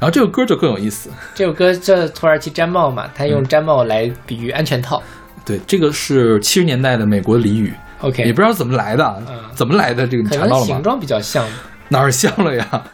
[0.00, 5.02] 然后这个歌就更有意思，这首歌叫土耳其毡帽嘛，他嗯用毡帽来比喻安全套。
[5.44, 9.22] 对，这个是七十年代的美国俚语，OK，也不知道怎么来的
[9.54, 10.06] 怎么来的？
[10.06, 10.66] 这个你可查到了吗？
[10.66, 11.44] 能形状比较像。
[11.90, 12.84] 哪儿像了呀？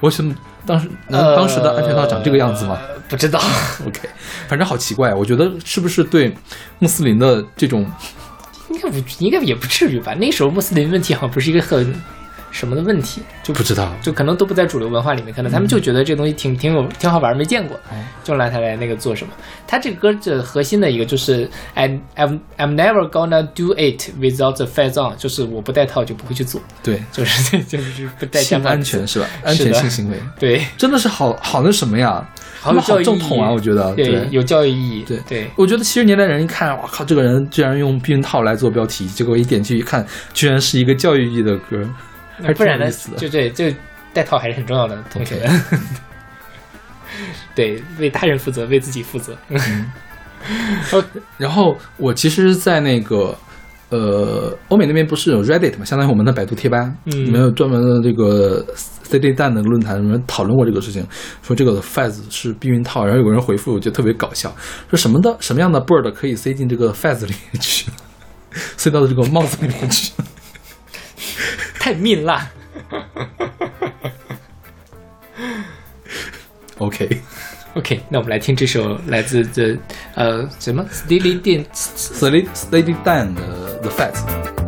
[0.00, 0.34] 我怎么
[0.66, 2.78] 当时能，当时的安全套长这个样子吗？
[3.08, 3.40] 不知道。
[3.86, 4.00] OK，
[4.48, 6.34] 反正好奇怪，我觉得是不是对
[6.78, 7.86] 穆斯林的这种
[8.70, 10.14] 应该不，应该也不至于吧？
[10.14, 11.94] 那时候穆斯林问题好像不是一个很
[12.52, 13.92] 什么的问题，就不知道？
[14.00, 17.76] 就可能都不在主流文化里面，可能他们就觉得这东西挺挺有挺好玩，没见过，
[18.22, 19.32] 就拿它来那个做什么。
[19.66, 27.02] 他这个歌的核心的一个就是 I I'm I'm never gonna do it without the fez on，就是我不戴套就不会去做，对。
[27.10, 29.26] 就是就是不戴性毡帽安全是吧？
[29.42, 30.16] 安全性行为。
[30.38, 32.28] 对，真的是好好那什么呀？
[32.60, 34.28] 好好有教育正统啊，我觉得对。
[34.30, 35.18] 有教育意义，对。
[35.28, 35.50] 对。
[35.56, 41.84] 我觉得七十年代人一看，哇靠，这个人居然用避孕套来做标题，结果一点进去一看，居然是一个教育意义的歌，
[42.56, 42.90] 不然呢。
[43.16, 43.64] 就对就
[44.12, 45.62] 戴套还是很重要的，同学们。
[47.54, 49.36] 对，为他人负责，为自己负责。
[51.36, 53.36] 然后我其实，在那个
[53.90, 61.06] 呃欧美那边不是有 Reddit 嘛，相当于我们的百度贴吧，嗯里面有专门的这个 CD 蛋的论坛，里面讨论过这个事情，
[61.42, 64.52] 说这个 Faz 是避孕套，然后有个人回复，我觉得特别搞笑，
[64.88, 67.90] 说什么的什么样的 bird 可以塞进这个 Faz 里面去，
[68.78, 70.12] 塞到这个帽子里面去。
[71.78, 72.50] 太命辣。
[76.78, 79.76] OK，OK，那我们来听这首来自这
[80.14, 84.61] 呃什么 Steely Dan CD CD 蛋的 The Fez。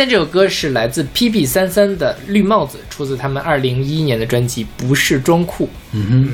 [0.00, 5.66] 现在这首歌是来自 PB 三三的《绿帽子》，出自他们二零一一年的专辑《不是装酷》。
[5.92, 6.32] 嗯哼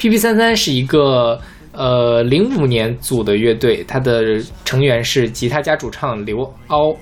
[0.00, 1.38] ，PB 三三是一个
[1.72, 6.96] 呃零五年组的乐队，它的成员是吉他加主唱刘凹、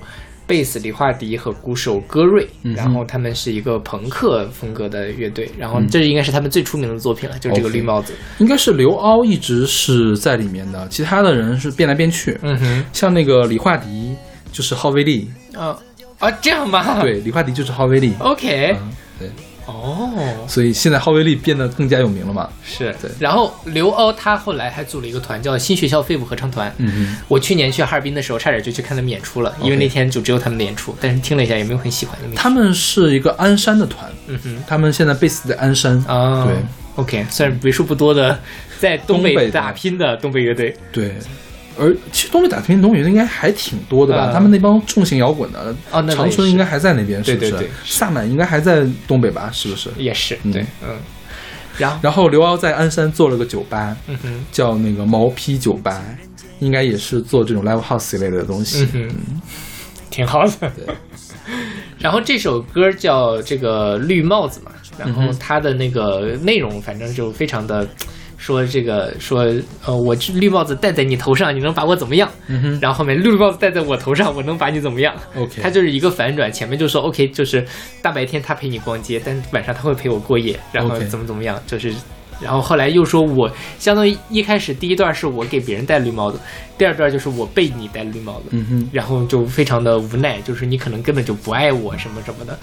[0.45, 2.45] 贝斯李化迪和鼓手戈瑞。
[2.63, 8.11] 嗯然后他们是一个朋克风格的乐队，然后这应该是他们最出名的作品了，就是这个绿帽子。
[8.39, 12.37] 应该是刘凹一直是在里面的，其他的人是变来变去。
[12.41, 14.13] 嗯哼，像那个李化迪
[14.51, 15.77] 就是浩威利，啊
[16.19, 17.01] 啊，这样吗？
[17.01, 18.13] 对，李化迪就是浩威利。
[18.19, 19.29] ，OK，嗯，对，
[19.65, 20.09] 哦，
[20.47, 22.49] 所以现在浩威利变得更加有名了嘛。
[22.63, 23.11] 是对。
[23.19, 26.73] 然后刘凹他后来还组了一个团叫新学校废物合唱团。
[26.77, 32.35] 嗯我去年去哈尔滨的时候，差点就去看他们演出了，因为那天就只有他们的演出，但是听了一下也没有很喜欢的。
[32.35, 34.63] 他们是一个鞍山的团，嗯哼。
[34.67, 35.97] 他们现在 base 在鞍山。
[36.07, 36.55] 啊，对
[36.95, 38.39] ，OK，算是为数不多的
[38.79, 40.75] 在东北打拼的东北乐队。
[40.91, 41.15] 对，
[41.77, 44.31] 而其实东北打拼东北应该还挺多的吧？
[44.31, 47.51] 嗯他们那帮重型摇滚的，啊那长春应该还在那边，是不是？
[47.51, 49.49] 对对对萨满应该还在东北吧？
[49.53, 49.89] 是不是？
[49.97, 50.95] 也是，嗯对，嗯，
[51.77, 56.03] 然后，然后刘骜在鞍山做了个酒吧，嗯哼，叫那个毛坯酒吧，
[56.59, 58.87] 应该也是做这种 live house 一类的东西。
[58.93, 59.09] 嗯，
[60.09, 60.51] 挺好的。
[60.59, 60.85] 对，
[61.99, 67.87] 然后这首歌叫这个绿帽子嘛，然后它的那个内容反正就非常的。
[68.45, 69.43] 说这个说
[69.83, 72.29] 呃，我绿帽子戴在你头上，你能把我怎么样？
[72.79, 77.65] 然后后面绿帽子戴在我头上，我能把你怎么样？，OK，他就是一个反转，前面就说 OK，就是
[78.03, 81.91] 大白天他陪你逛街，但晚上他会陪我过夜，然后怎么怎么样，就是，
[82.39, 86.39] 然后后来又说我相当于一开始第一段是我给别人戴绿帽子，
[86.77, 92.59] 第二段就是我被你戴绿帽子，嗯哼，然后就非常的无奈，就是你可能根本就不爱我什么什么的，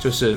[0.00, 0.34] 就是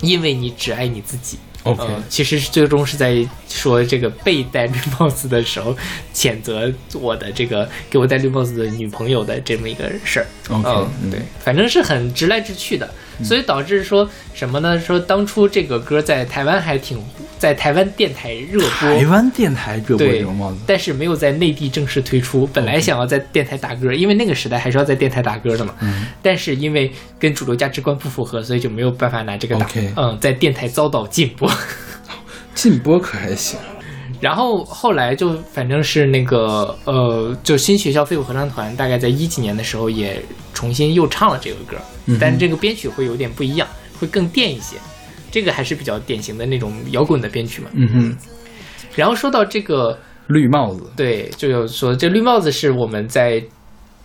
[0.00, 1.38] 因为你只爱你自己。
[1.66, 5.76] OK 呃其实最终是在说这个被戴绿帽子的时候，
[6.14, 10.26] 谴责我的这个给我戴绿帽子的女朋友的这么一个事儿。
[10.50, 12.88] OK，对，反正是很直来直去的，
[13.24, 14.78] 所以导致说什么呢？
[14.78, 17.02] 说当初这个歌在台湾还挺
[17.38, 19.06] 在台湾电台热播台。
[19.06, 22.46] 湾电台热播对这种帽子，但是没有在内地正式推出。
[22.52, 25.74] 本来想要在电台打歌，因为那个时代还是要在电台打歌的嘛。
[25.80, 29.66] 嗯但是因为跟主流价值观不符合，所以就没有办法拿这个打。
[29.96, 31.50] 嗯，在电台遭到禁播。
[32.54, 33.58] 禁播可还行。
[34.18, 40.20] 然后后来就反正是那个呃，就新学校废物合唱团，大概在一几年的时候也
[40.54, 41.76] 重新又唱了这个歌，
[42.20, 44.76] 但这个编曲会有点不一样，会更电一些。
[45.30, 47.68] 这个还是比较典型的那种摇滚的编曲嘛。
[47.74, 48.16] 嗯哼，
[48.94, 49.98] 然后说到这个，
[50.28, 53.42] 绿帽子，对，就有说这绿帽子是我们在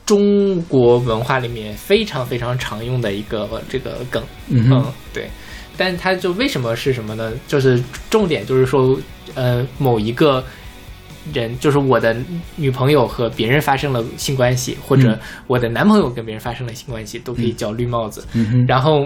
[0.05, 4.21] 中国文化里面非常非常常用的一个这个梗。
[4.49, 4.83] 嗯，
[5.13, 5.29] 对。
[5.77, 7.31] 但它就为什么是什么呢？
[7.47, 8.95] 就是重点就是说，
[9.35, 10.43] 呃，某一个
[11.33, 12.15] 人，就是我的
[12.55, 15.19] 女朋友和别人发生了性关系，或者嗯。
[15.47, 18.25] 我的男朋友跟别人发生了性关系，都可以叫绿帽子。
[18.33, 19.05] 嗯，然后，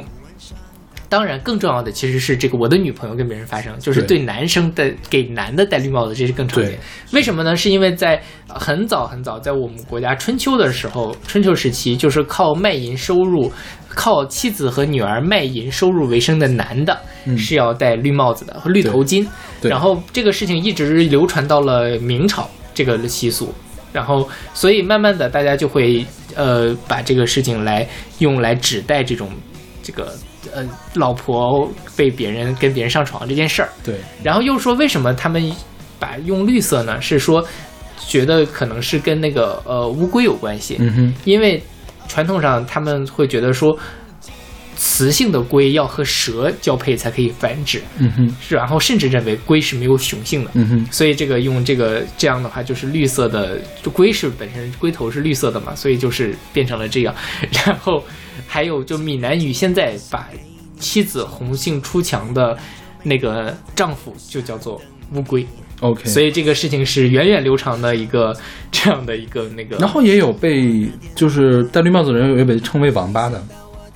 [1.15, 6.77] 当然更重要的其实是这个我的女朋友跟别人发生，就是对对男生的给男的戴绿帽子，这是更常见。
[7.13, 7.55] 为什么呢？
[7.55, 13.49] 是因为在呃很早很早，在我们国家春秋的时候，春秋时期就是靠卖淫收入。
[13.97, 19.25] 靠妻子和女儿卖淫收入为生的男的，嗯是要戴绿帽子的和绿头巾。
[19.61, 23.53] 然后这个事情一直流传到了明朝这个习俗，
[23.93, 26.05] 然后所以慢慢的大家就会
[26.35, 27.87] 呃把这个事情来
[28.19, 29.29] 用来指代这种
[29.81, 30.13] 这个
[30.55, 33.69] 呃老婆被别人跟别人上床这件事儿。
[33.83, 35.51] 对，然后又说为什么他们
[35.99, 37.01] 把用绿色呢？
[37.01, 37.45] 是说
[38.07, 41.61] 觉得可能是跟那个呃乌龟有关系，嗯哼，因为
[42.07, 43.77] 传统上他们会觉得说。
[44.77, 57.15] 雌性的龟要和蛇交配才可以繁殖，嗯哼，是，然后甚至认为龟是没有雄性的，嗯哼，所以这个用这个这样的话，就是绿色的，就龟是本身龟头是绿色的嘛，所以就是变成了这样。
[57.65, 58.03] 然后
[58.45, 60.29] 还有就闽南语现在把
[60.77, 62.57] 妻子红杏出墙的
[63.03, 64.81] 那个丈夫就叫做
[65.13, 65.45] 乌龟
[65.79, 68.35] ，OK，所以这个事情是源远流长的一个
[68.71, 69.77] 这样的一个那个。
[69.77, 73.41] 然后也有被就是戴绿帽子的人有被称为王八的，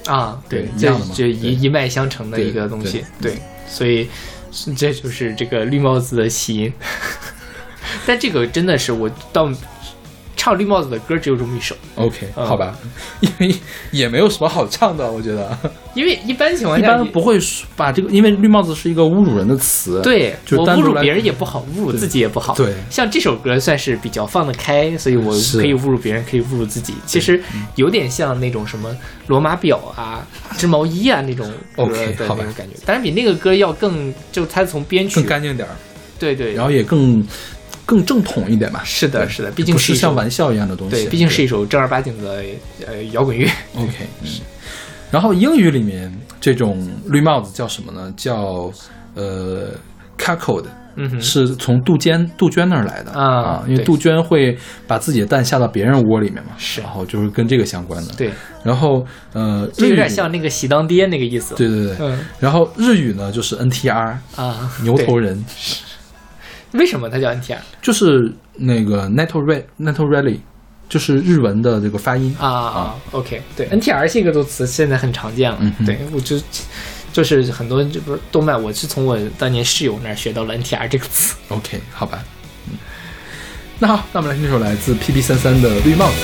[0.06, 3.38] 啊，对这样的嘛对这一一脉相承的一个东西，对，
[3.68, 4.08] 所以
[4.76, 6.74] 这就是这个绿帽子的起因。
[8.06, 9.52] 但这个真的是我到
[10.40, 12.48] 唱绿帽子的歌只有这么一首，OK，嗯。
[12.48, 12.74] 好吧，
[13.20, 13.54] 因为
[13.92, 15.58] 也没有什么好唱的，我觉得。
[15.96, 17.38] 因为一般情况一下般不会
[17.76, 22.56] 把这个，因为绿帽子是一个侮辱人的词，对我侮辱别人也不好，侮辱自己也不好。
[22.56, 22.74] 对。
[22.90, 26.94] 像这首歌算是比较放得开，所以我可以侮辱别人，可以侮辱自己。
[27.06, 27.42] 其实
[27.76, 28.96] 有点像那种什么
[29.28, 30.26] 罗马表啊、
[30.58, 32.44] 织毛衣啊那种歌 OK，的好吧。
[32.44, 35.76] 那种感觉，当然比那个歌要更，就它从编曲更干净点儿，
[36.18, 37.22] 对对，然后也更
[37.90, 38.84] 更正统一点吧。
[38.86, 40.96] 是的，是的，毕竟是像玩笑一样的东西。
[40.96, 42.44] 对，毕竟是一首正儿八经的
[42.86, 43.50] 呃摇滚乐。
[43.76, 44.30] OK， 嗯
[45.12, 48.14] 然后英语里面这种绿帽子叫什么呢？
[48.16, 48.72] 叫
[49.16, 49.72] 呃
[50.20, 50.66] cuckold，
[50.96, 58.32] 嗯哼，是从杜鹃杜鹃那儿来的啊对因为杜鹃会把自己的蛋下到别人窝里面嘛，是然后就是跟这个相关的。，对，
[58.64, 61.56] 然后呃，这有点像那个喜当爹那个意思。
[61.56, 65.22] 对对对，嗯然后日语呢就是 NTR 啊，牛头对。
[65.22, 65.44] 人，
[66.72, 70.40] 为什么它叫 NTR 就是那个 Nato Re Nato Rally，
[70.88, 72.36] 就是日文的这个发音。
[72.40, 75.58] 啊？OK，对，NTR 这个动词现在很常见了。
[75.62, 76.40] 嗯对我就
[77.12, 81.36] 就是很多这不是动漫，我是从我当年室友那儿学到了 NTR 这个词。
[81.50, 82.24] OK，好吧。
[82.68, 82.78] 嗯，
[83.80, 86.16] 那好，那我们来听这首来自 PP 三三的《绿帽子》。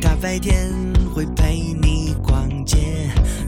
[0.00, 0.70] 大白天
[1.14, 2.78] 会陪你逛街，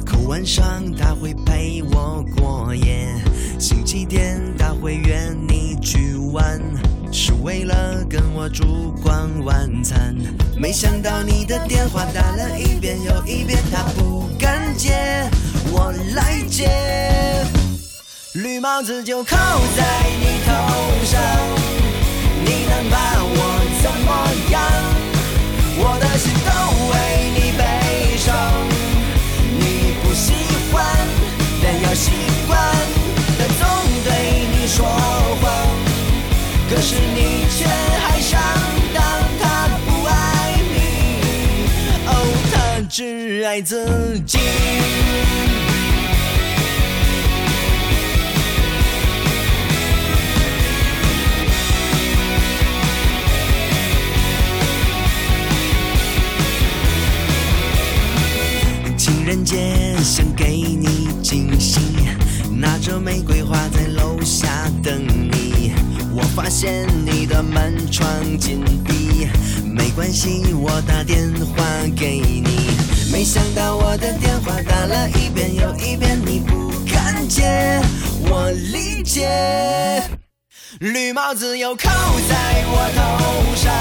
[0.05, 3.09] 可晚上他会陪我过夜。
[3.59, 5.56] 星期天他会约你
[5.87, 6.61] 去玩，
[7.12, 10.16] 是为了跟我烛光晚餐。
[10.57, 15.30] 没想到你的电话打了一遍又一遍，他不敢接，
[15.70, 16.68] 我来接。
[18.32, 19.37] 绿帽子就扣
[19.76, 19.84] 在
[20.18, 20.51] 你头
[21.05, 21.22] 上，
[22.45, 23.39] 你能把我
[23.80, 24.11] 怎么
[24.51, 24.61] 样？
[25.78, 26.51] 我的心都
[26.91, 26.95] 为
[27.30, 27.62] 你悲
[28.18, 28.34] 伤，
[29.57, 30.32] 你不喜
[30.72, 30.84] 欢，
[31.62, 32.11] 但要习
[32.49, 32.59] 惯，
[33.39, 33.62] 他总
[34.03, 34.36] 对
[34.67, 35.51] 说谎，
[36.69, 38.41] 可是你却还想
[38.93, 39.03] 当
[39.41, 40.77] 他不爱你，
[42.07, 42.11] 哦，
[42.53, 44.39] 他只爱自己。
[58.99, 61.81] 情人节想给你惊喜，
[62.59, 64.49] 拿着玫瑰花在楼下
[64.83, 65.73] 等你。
[66.15, 69.29] 我发现你的门窗紧闭，
[69.65, 72.71] 没关系，我打电话给你。
[73.13, 77.81] 没想到我的电话打了一遍又一遍，你不敢接，
[78.23, 80.03] 我理解。
[80.81, 81.89] 绿帽子又扣
[82.29, 83.73] 在我头上，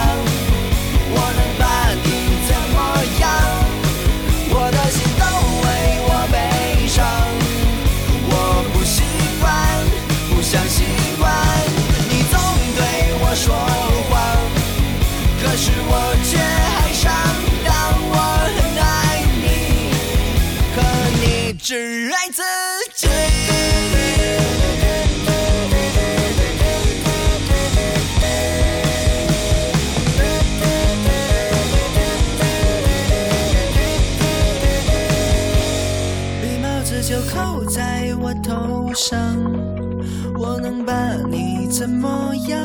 [1.12, 1.64] 我能把
[21.68, 22.44] 只爱自
[22.94, 23.08] 己。
[36.44, 39.36] 绿帽子就扣在我头上，
[40.38, 40.94] 我能把
[41.28, 42.62] 你怎么样？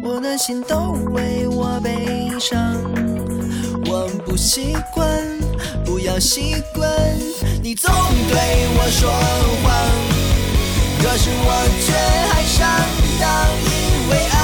[0.00, 2.80] 我的心都为我悲伤，
[3.86, 5.08] 我不习惯，
[6.02, 6.90] 要习惯，
[7.62, 8.38] 你总对
[8.74, 9.10] 我说
[9.62, 9.70] 谎，
[11.02, 11.48] 可是我
[11.84, 11.92] 却
[12.32, 12.66] 还想
[13.20, 13.28] 当，
[13.66, 13.70] 因
[14.08, 14.38] 为爱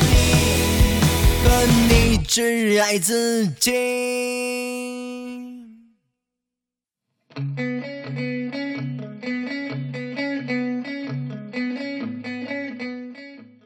[0.00, 0.12] 你，
[1.44, 1.46] 可
[1.88, 3.72] 你只爱自己。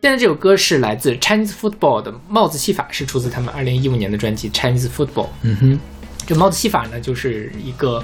[0.03, 5.27] 现在这首歌是来自 Chinese Football 的《帽子戏法》，是出自他们二零一五年的专辑《Chinese Football》。
[5.43, 5.81] 嗯哼，
[6.27, 8.03] 这帽子戏法呢，就是一个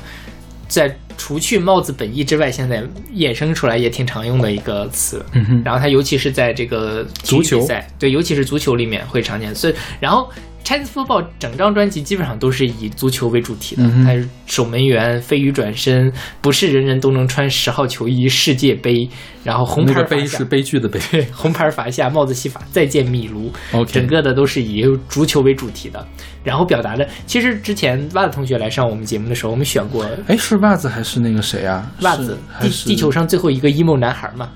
[0.68, 2.82] 在除去帽子本意之外，现在
[3.14, 5.24] 衍生出来也挺常用的一个词。
[5.32, 9.54] 嗯哼，然后它尤其是在这个足球赛，对，尤其是足球里面会常见。
[9.54, 10.28] 所以，然后
[10.64, 19.08] Chinese Football 整张专辑基本上都是以足球为主题的，它是守门员、飞鱼转身，不是人人都能穿十号球衣，世界杯，
[19.42, 21.00] 然后红牌罚下个悲是悲剧的杯。
[21.10, 26.06] 对， 红牌罚下，帽子戏法，再见米卢 OK 整个的都是以足球为主题的，
[26.44, 27.06] 然后表达的。
[27.26, 31.90] 其实之前袜子同学来上我们节目的时候，我们选过哎，是袜子还是那个谁啊？
[32.00, 34.48] 袜子，还地是地球上最后一个 emo 男孩嘛。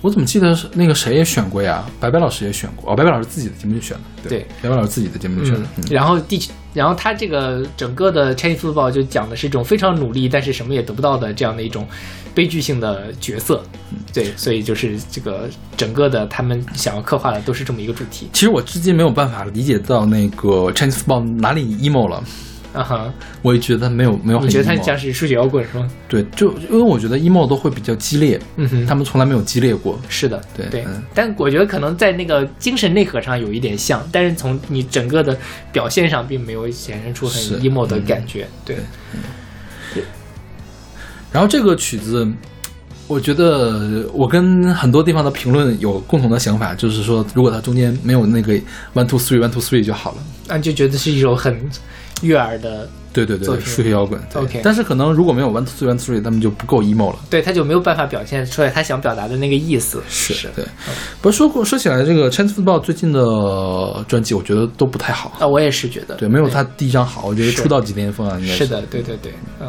[0.00, 1.84] 我怎么记得是那个谁也选过呀？
[1.98, 5.68] 白白老师也选过，哦，白白老师自己的节目就选了，对白白老师自己的节目就选了。
[5.76, 11.84] 嗯然后地球，然后他这个整个的 Chinese football 就讲的是一种非常努力，但是什么也得不到的这样的一种
[12.32, 13.60] 悲剧性的角色。
[13.90, 18.28] 嗯对，所以就是这个整个的他们想要刻画的都是这么一个主题。
[18.32, 22.22] 其实我至今没有办法理解到那个 Chinese football 哪里 emo 了，
[22.74, 23.12] 啊哈，
[23.42, 25.90] 我也觉得没有没有很你觉得他像是数学摇滚是吗？
[26.06, 29.98] 对，就因为我觉得 emo 都会比较激烈，嗯哼，他们从来没有激烈过。
[30.08, 35.36] 是的，对对嗯但我觉得可能在那个精神内核上有一点像，但是从你整个的
[35.72, 38.46] 表现上并没有显现出很 emo 的嗯感觉。
[38.66, 38.76] 对，
[41.32, 42.26] 然后这个曲子，
[43.06, 48.52] 我觉得我跟很多地方的评论有共同的想法，就是说，如果它中间没有那个
[48.94, 50.18] one two three one two three 就好了。
[50.46, 51.58] 那就觉得是一首很
[52.22, 54.20] 悦耳的对对对，数学摇滚。
[54.34, 57.18] OK 但是可能如果没有 One Two Three One Three，他们就不够 emo 了。
[57.30, 60.02] 对，他就没有办法表现出来他想表达的那个意思。
[60.08, 60.64] 是是对。
[61.20, 63.20] 不过说过说起来，这个 Chance Football 最近的
[64.06, 65.32] 专辑，我觉得都不太好。
[65.40, 67.26] 啊，我也是觉得，对，没有他第一张好。
[67.26, 69.68] 我觉得出道即巅峰啊，应该是的，对对对，嗯。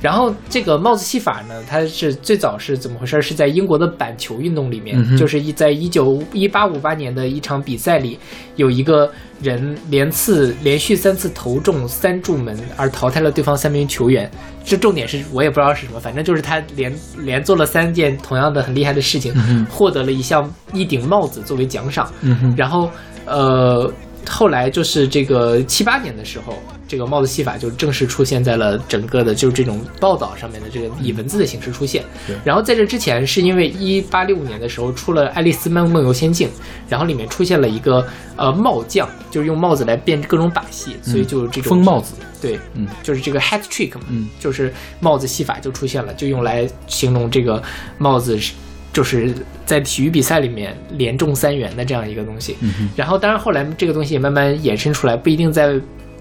[0.00, 3.20] 然后这个帽子戏法呢，它是最早是怎么回事？
[3.20, 8.18] 是在英国的板球运动里面，嗯就是一在一九一八五八年的一场比赛里，
[8.56, 9.10] 有一个
[9.42, 14.30] 人连次连续三次投中三柱门，而淘汰了对方三名球员。
[14.64, 19.34] 这重点是我也不知道是什么，反正就是他连连做了三件同样的很厉害的事情，
[19.66, 22.12] 获得了一项一顶帽子作为奖赏。
[22.20, 22.90] 嗯，然后
[23.24, 23.90] 呃，
[24.28, 26.54] 后来就是这个七八年的时候，
[26.88, 32.34] 这个帽子戏法就正式出现在了整个的就是这种报道上面的这个以文字的形式出现对。
[32.44, 36.48] 然后在这之前，是因为一八六五年的时候出了《爱丽丝梦梦游仙境》，
[36.88, 38.04] 然后里面出现了一个
[38.36, 42.14] 呃帽匠，就是用帽子来变各种把戏，所以就是这种封帽子。
[42.40, 47.62] 对，嗯，就是这个 hat trick 嘛，嗯，就是帽子戏法就出现了，就用来形容这个
[47.98, 48.54] 帽子是
[48.92, 49.34] 就是
[49.66, 52.56] 在体育比赛里面连中三元的这样一个东西。
[52.60, 55.78] 嗯然后当然后来这个东西也慢慢衍生出来，不一定在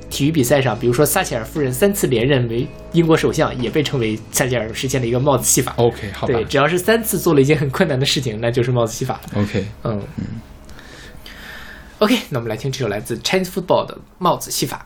[0.10, 5.74] 体育比赛上，比如说撒切尔夫人三次连任为英国首相，也被称为撒切尔实现了一个帽子戏法。
[5.78, 9.20] OK，好吧对，只要是三次做了一件很困难的事情，那就是帽子戏法。
[9.36, 10.26] ，OK，嗯嗯。
[12.00, 14.86] OK，那我们来听这首来自 Chinese Football 的帽子戏法。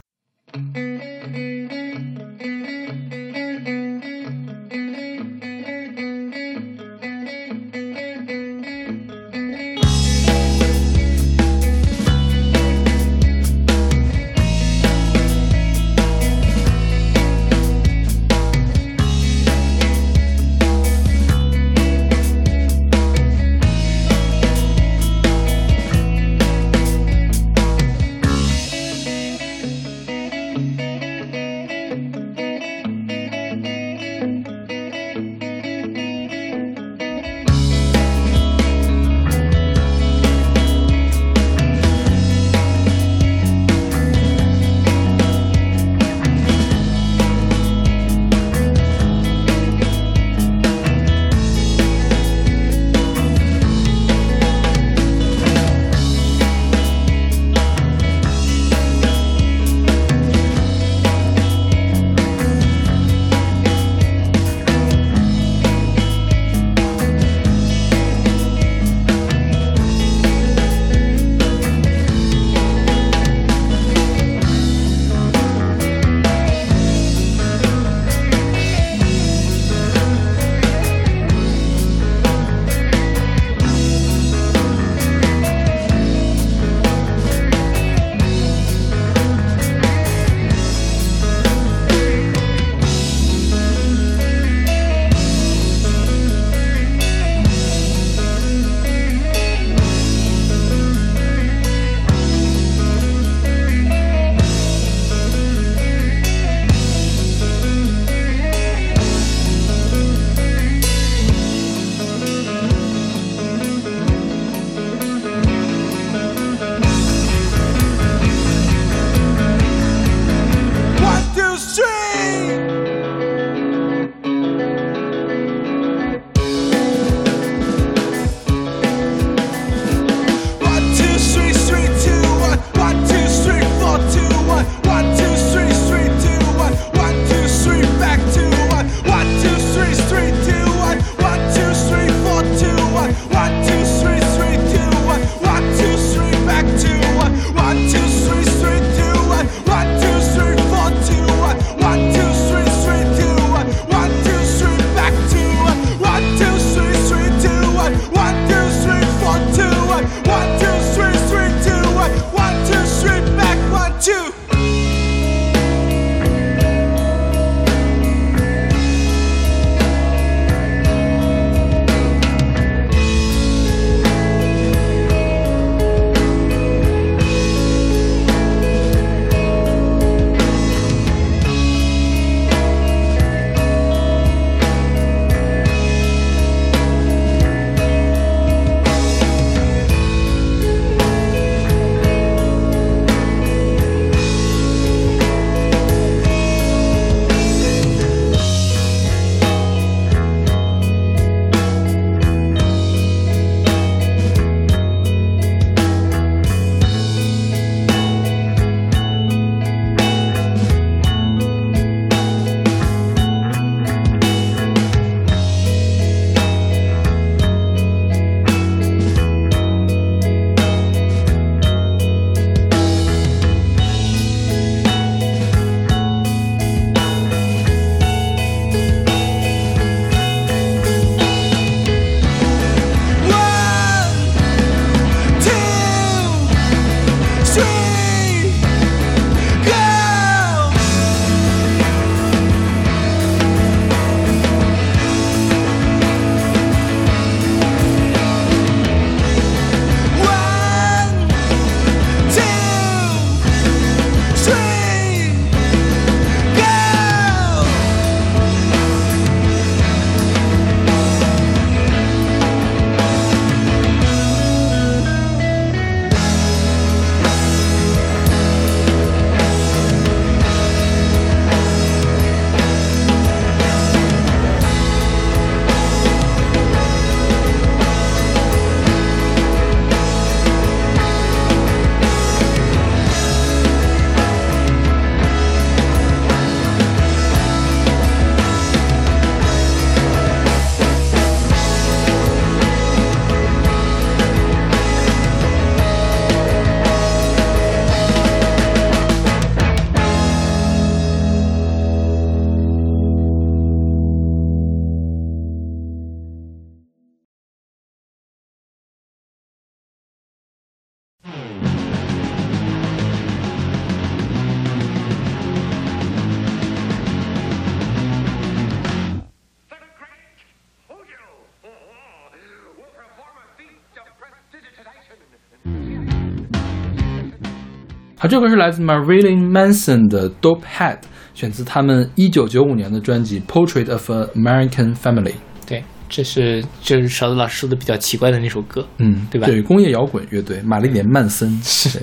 [328.21, 330.97] 好，这首歌是来自 Marilyn Manson 的《Dope Head》，
[331.33, 335.23] 选自他们一九九五年的专辑《Portrait of an American Family》。
[335.65, 341.99] 对，这是就是勺子老师说的比较奇怪的那首歌，嗯，对吧对，工业摇滚乐队玛丽莲曼森 是。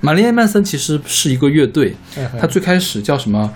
[0.00, 3.54] 玛丽莲曼森其实是一个乐队，嗯哼它最开始叫什么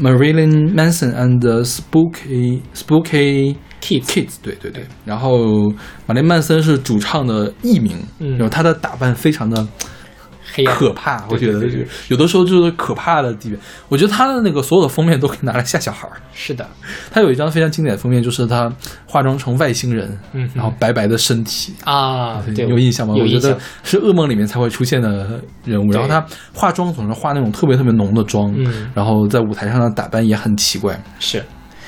[0.00, 4.84] ？Marilyn Manson and the Spooky Spooky Kids Kids，对对对。
[5.04, 5.72] 然后
[6.08, 9.64] 玛丽曼森是主唱的艺名，嗯然后他的打扮非常的
[10.66, 13.56] 黑暗可怕，我觉得就有的时候就是可怕的地步。
[13.88, 16.12] 我觉得他的那个所有的封面都可以拿来吓小孩儿。
[16.32, 16.66] 是的，
[17.10, 18.72] 他有一张非常经典的封面，就是他
[19.06, 23.14] 化妆成外星人，嗯然后白白的身体，啊，对，有印象吗？
[23.14, 25.90] 我觉得，是噩梦里面才会出现的人物。
[25.92, 30.98] 然后他化妆总是化那种特别特别浓的妆，嗯然后在舞台上的打扮也很奇怪。
[31.18, 31.44] 是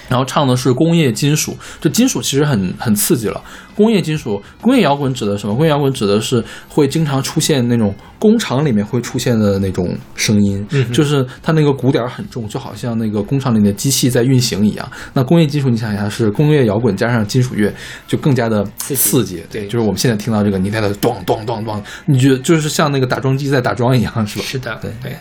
[0.08, 3.40] 然后唱的是工业金属，这金属其实很很刺激了。
[3.74, 5.54] 工业金属，工业摇滚指的是什么？
[5.54, 14.90] 工业摇滚指的是会经常出现那种工厂里面会出现的那种声音，嗯就是它那个鼓点儿很重，就好像那个工厂里的机器在运行一样。
[15.14, 17.72] 那工业金属，你想一下，是工业摇滚加上金属乐，
[18.06, 19.42] 就更加的刺激。
[19.50, 24.44] 对就是我们现在听到这个，你听到咚咚咚咚，你觉得就是像那个打桩机在打桩一样，是吧？
[24.44, 25.12] 是的，对对。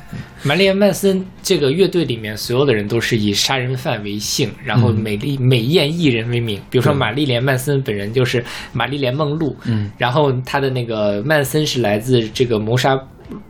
[0.43, 6.59] 玛丽莲曼森这个乐队里面所有的人都是以杀人犯为姓，然后美丽、美艳艺人为名。
[6.69, 8.40] 比如说玛丽莲曼森本人就是
[8.73, 12.99] 玛丽莲梦露，嗯，然后他的那个曼森是来自这个谋杀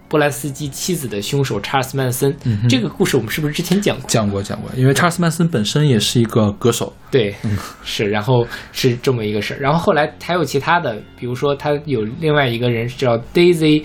[0.08, 2.36] 波兰斯基妻子的凶手查尔斯曼森。
[2.44, 4.08] 嗯这个故事我们是不是之前讲过？
[4.08, 9.60] 讲过讲过，因为查尔斯曼森本身也是一个歌手，对，嗯是，然后是这么一个事儿。
[9.60, 13.84] 然后后来还有其他的，比如说他有另外一个人是叫 Daisy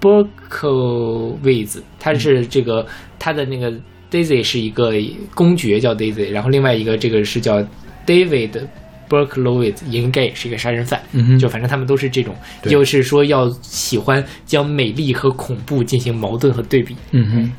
[0.00, 2.86] Berkowitz，他是这个
[3.18, 3.70] 他的那个
[4.10, 4.92] Daisy 是一个
[5.34, 7.62] 公爵叫 Daisy，然后另外一个这个是叫
[8.06, 8.66] David。
[9.08, 11.00] Berkowitz 应该也是一个杀人犯，
[11.38, 16.96] 就反正他们都是这种，对就是说要喜欢将美丽和恐怖进行矛盾和对比。
[17.12, 17.52] 嗯哼。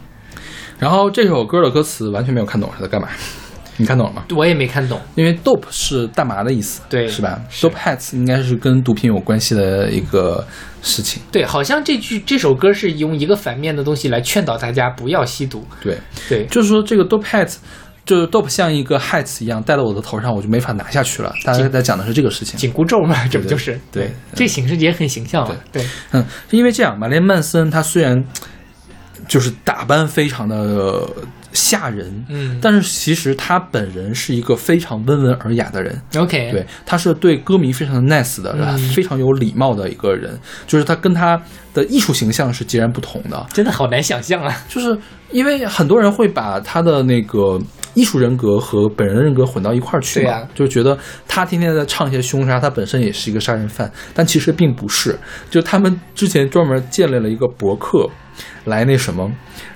[0.79, 3.07] 然后这首歌的歌词完全没有看懂是在干嘛，
[3.77, 4.25] 你看懂了吗？
[4.35, 10.45] 我也没看懂，因为 dope 是大麻的意思，对是吧是？dope heads 应该是跟毒品有关系的一个
[10.83, 15.65] 事情，对，好像这句这首歌是用一个反面的东西来劝导大家不要吸毒。
[15.81, 15.97] 对，
[16.29, 17.55] 对，就是说这个 dope heads。
[18.07, 21.31] 就是 dope 像一个 hats 一样戴到我的头上，我就没法拿下去了。
[21.43, 22.57] 大家在讲的是这个事情。
[22.57, 23.77] 紧箍咒嘛，这不就是？
[23.91, 25.55] 对这形式也很形象啊。
[25.73, 28.23] 对，嗯，因为这样，玛莲曼森他虽然
[29.27, 31.09] 就是打扮非常的呃
[31.53, 35.99] 吓人，嗯但是其实他本人是一个非常温文尔雅的人。
[36.15, 41.41] ，OK，对，他是对歌迷非常 nice 的，嗯非常有礼貌的一个人，就是他跟他
[41.73, 43.45] 的艺术形象是截然不同的。
[43.53, 44.55] 真的好难想象啊。
[44.67, 44.97] 就是
[45.31, 47.59] 因为很多人会把他的那个
[47.93, 55.17] 艺术人格和本人人格混到一块儿去嘛，啊就觉得他天天在唱一些凶杀，他本身也是一个杀人犯，但其实并不是。
[55.49, 58.07] 就他们之前专门建立了一个博客，
[58.65, 59.31] 来那什么，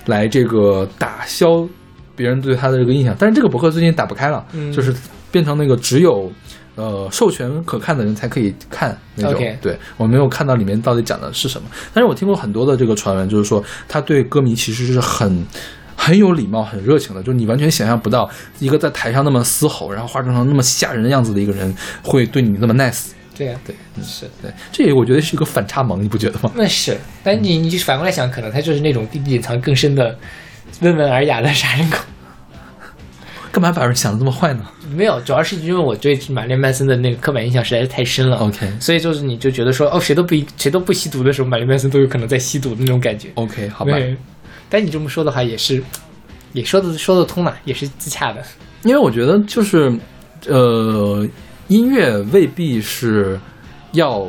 [0.06, 1.66] 来这个打消
[2.14, 4.94] 别人对他的这个印象，但是这个博客最近打不开了，嗯就是
[5.30, 6.32] 变成那个只有。
[6.74, 9.38] 呃，授权可看的人才可以看那种。
[9.60, 15.46] 对我没有看到里面到底讲的是什么，但是我听过很多的这个传闻，就是说他对歌迷其实是很
[15.94, 18.26] 很有礼貌、很热情的，就是你完全想象不到
[18.58, 23.08] 一个在台上那么嘶吼，然后化妆成那么吓人的样子的一个人会对你那么 nice。
[23.36, 26.50] 对呀，对，是对，这也我觉得是一个反差萌，你不觉得吗？
[26.54, 30.18] 那是，但你你反过来想，可能他就是那种隐藏更深的
[30.80, 31.96] 温文尔雅的杀人狗。
[33.52, 34.64] 干嘛把人想的这么坏呢
[34.96, 38.38] 没有，主要是因为我对玛丽曼森的那个刻板印象实在是太深了。
[38.38, 43.28] ？OK 所以就是你就觉得说，哦，谁都不谁都不吸毒的时候，玛丽曼森都有可能在吸毒的那种感觉。
[43.34, 43.92] OK，好吧，
[44.70, 45.82] 但你这么说的话，也是
[46.54, 48.42] 也说的说得通嘛，也是自洽的。
[48.84, 49.92] 因为我觉得就是
[50.46, 51.26] 呃，
[51.68, 53.38] 音乐未必是
[53.92, 54.28] 要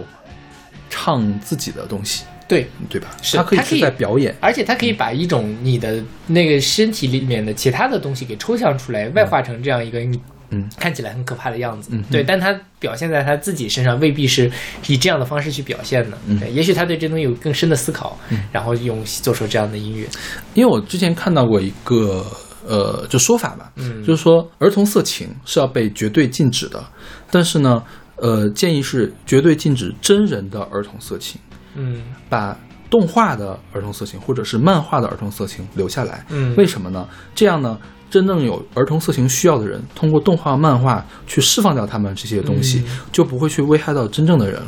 [0.90, 3.10] 唱自己的东西，对，对吧？
[3.22, 4.36] 是他可以在表演。
[4.40, 10.20] 而且他可以把一种你的那个身体里面的其他的东西给抽象出来，外化成这样一个你
[10.52, 11.90] 嗯看起来很可怕的样子。
[11.94, 14.52] 嗯对，但他表现在他自己身上，未必是
[14.88, 16.18] 以这样的方式去表现的。
[16.28, 18.18] 嗯对，也许他对这东西有更深的思考，
[18.52, 20.08] 然后用做出这样的音乐。
[20.54, 22.26] 因为我之前看到过一个
[22.68, 26.84] 呃，就说法吧，嗯就是说儿童色情是要被绝对禁止的，
[27.30, 27.84] 但是呢，
[28.16, 31.40] 呃，建议是绝对禁止真人的儿童色情，
[31.76, 32.58] 嗯把
[32.90, 36.26] 动画的儿童色情或者是漫画的儿童色情留下来。
[36.30, 37.08] 嗯为什么呢？
[37.34, 37.78] 这样呢，
[38.10, 44.68] 真正有儿童色情需要的人，通过动画、漫画去释放掉他们这些东西，就不会去危害到真正的人了。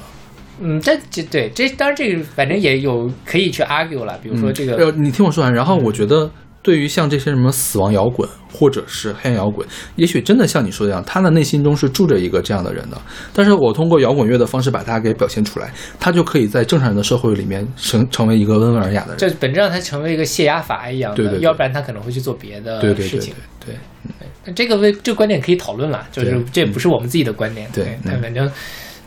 [0.59, 6.31] 嗯，但这对这当然这个反正也有可以去 argue 了，比如说这个，呃，你听我说完，然后我觉得
[6.65, 12.99] 对于像这些什么死亡摇滚或者是黑暗摇滚，也许真的像你说的一样，他的内心中是住着一个这样的人的。
[13.31, 19.17] 但是我通过摇滚乐的方式把他给表现出来，他就可以在正常人的社会里面成成为一个温文尔雅的人。
[19.19, 23.75] 这本质上他成为一个泄压阀一样的，对对对要不然他可能会去做别的对对对事情对。
[24.03, 28.51] 对，那这个为这个观点可以讨论了，就是这也不是我们自己的观点，对嗯但反正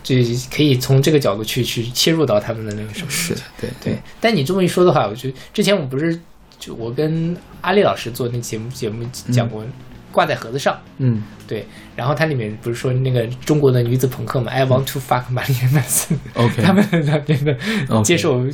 [0.01, 0.15] 这
[0.49, 3.09] 可以从这个角度去去切入到他们的那个什么。
[3.09, 6.17] 是的，对对，但你这么一说的话，我觉得之前我们不是
[6.59, 9.63] 就我跟阿丽老师做那节目节目讲过，
[10.11, 10.77] 挂在盒子上。
[10.97, 17.55] 嗯，对，然后它里面不是说那个中国的女子朋克嘛，I want to fuck 玛丽莲曼森 OK 他们那边的
[18.03, 18.45] 接受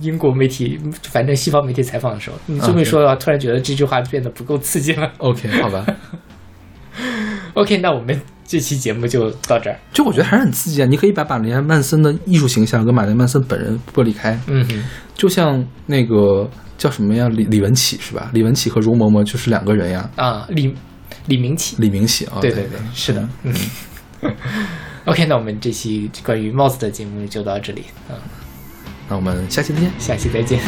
[0.00, 5.12] 英国媒体，反正西方媒体采访的时候，你这么一说的话，突然觉得这句话变得不够刺激了。
[5.18, 5.84] OK，好吧。
[7.60, 9.78] OK，那我们这期节目就到这儿。
[9.92, 10.86] 就我觉得还是很刺激啊！
[10.86, 14.82] 你可以把玛丽莲曼森的艺术形象跟玛丽莲曼森本人剥离开，嗯哼，
[15.14, 16.48] 就像那个
[16.78, 18.30] 叫什么呀，李李文启是吧？
[18.32, 20.10] 李文启和容嬷嬷就是两个人呀。
[20.16, 20.74] 啊，李
[21.26, 23.54] 李明启，李明启啊，对对对，是的，嗯。
[25.06, 28.16] OK，那我们这期关于帽子的节目就到这里啊，
[29.08, 29.90] 那我们下期再见。
[29.98, 30.60] 下期再见。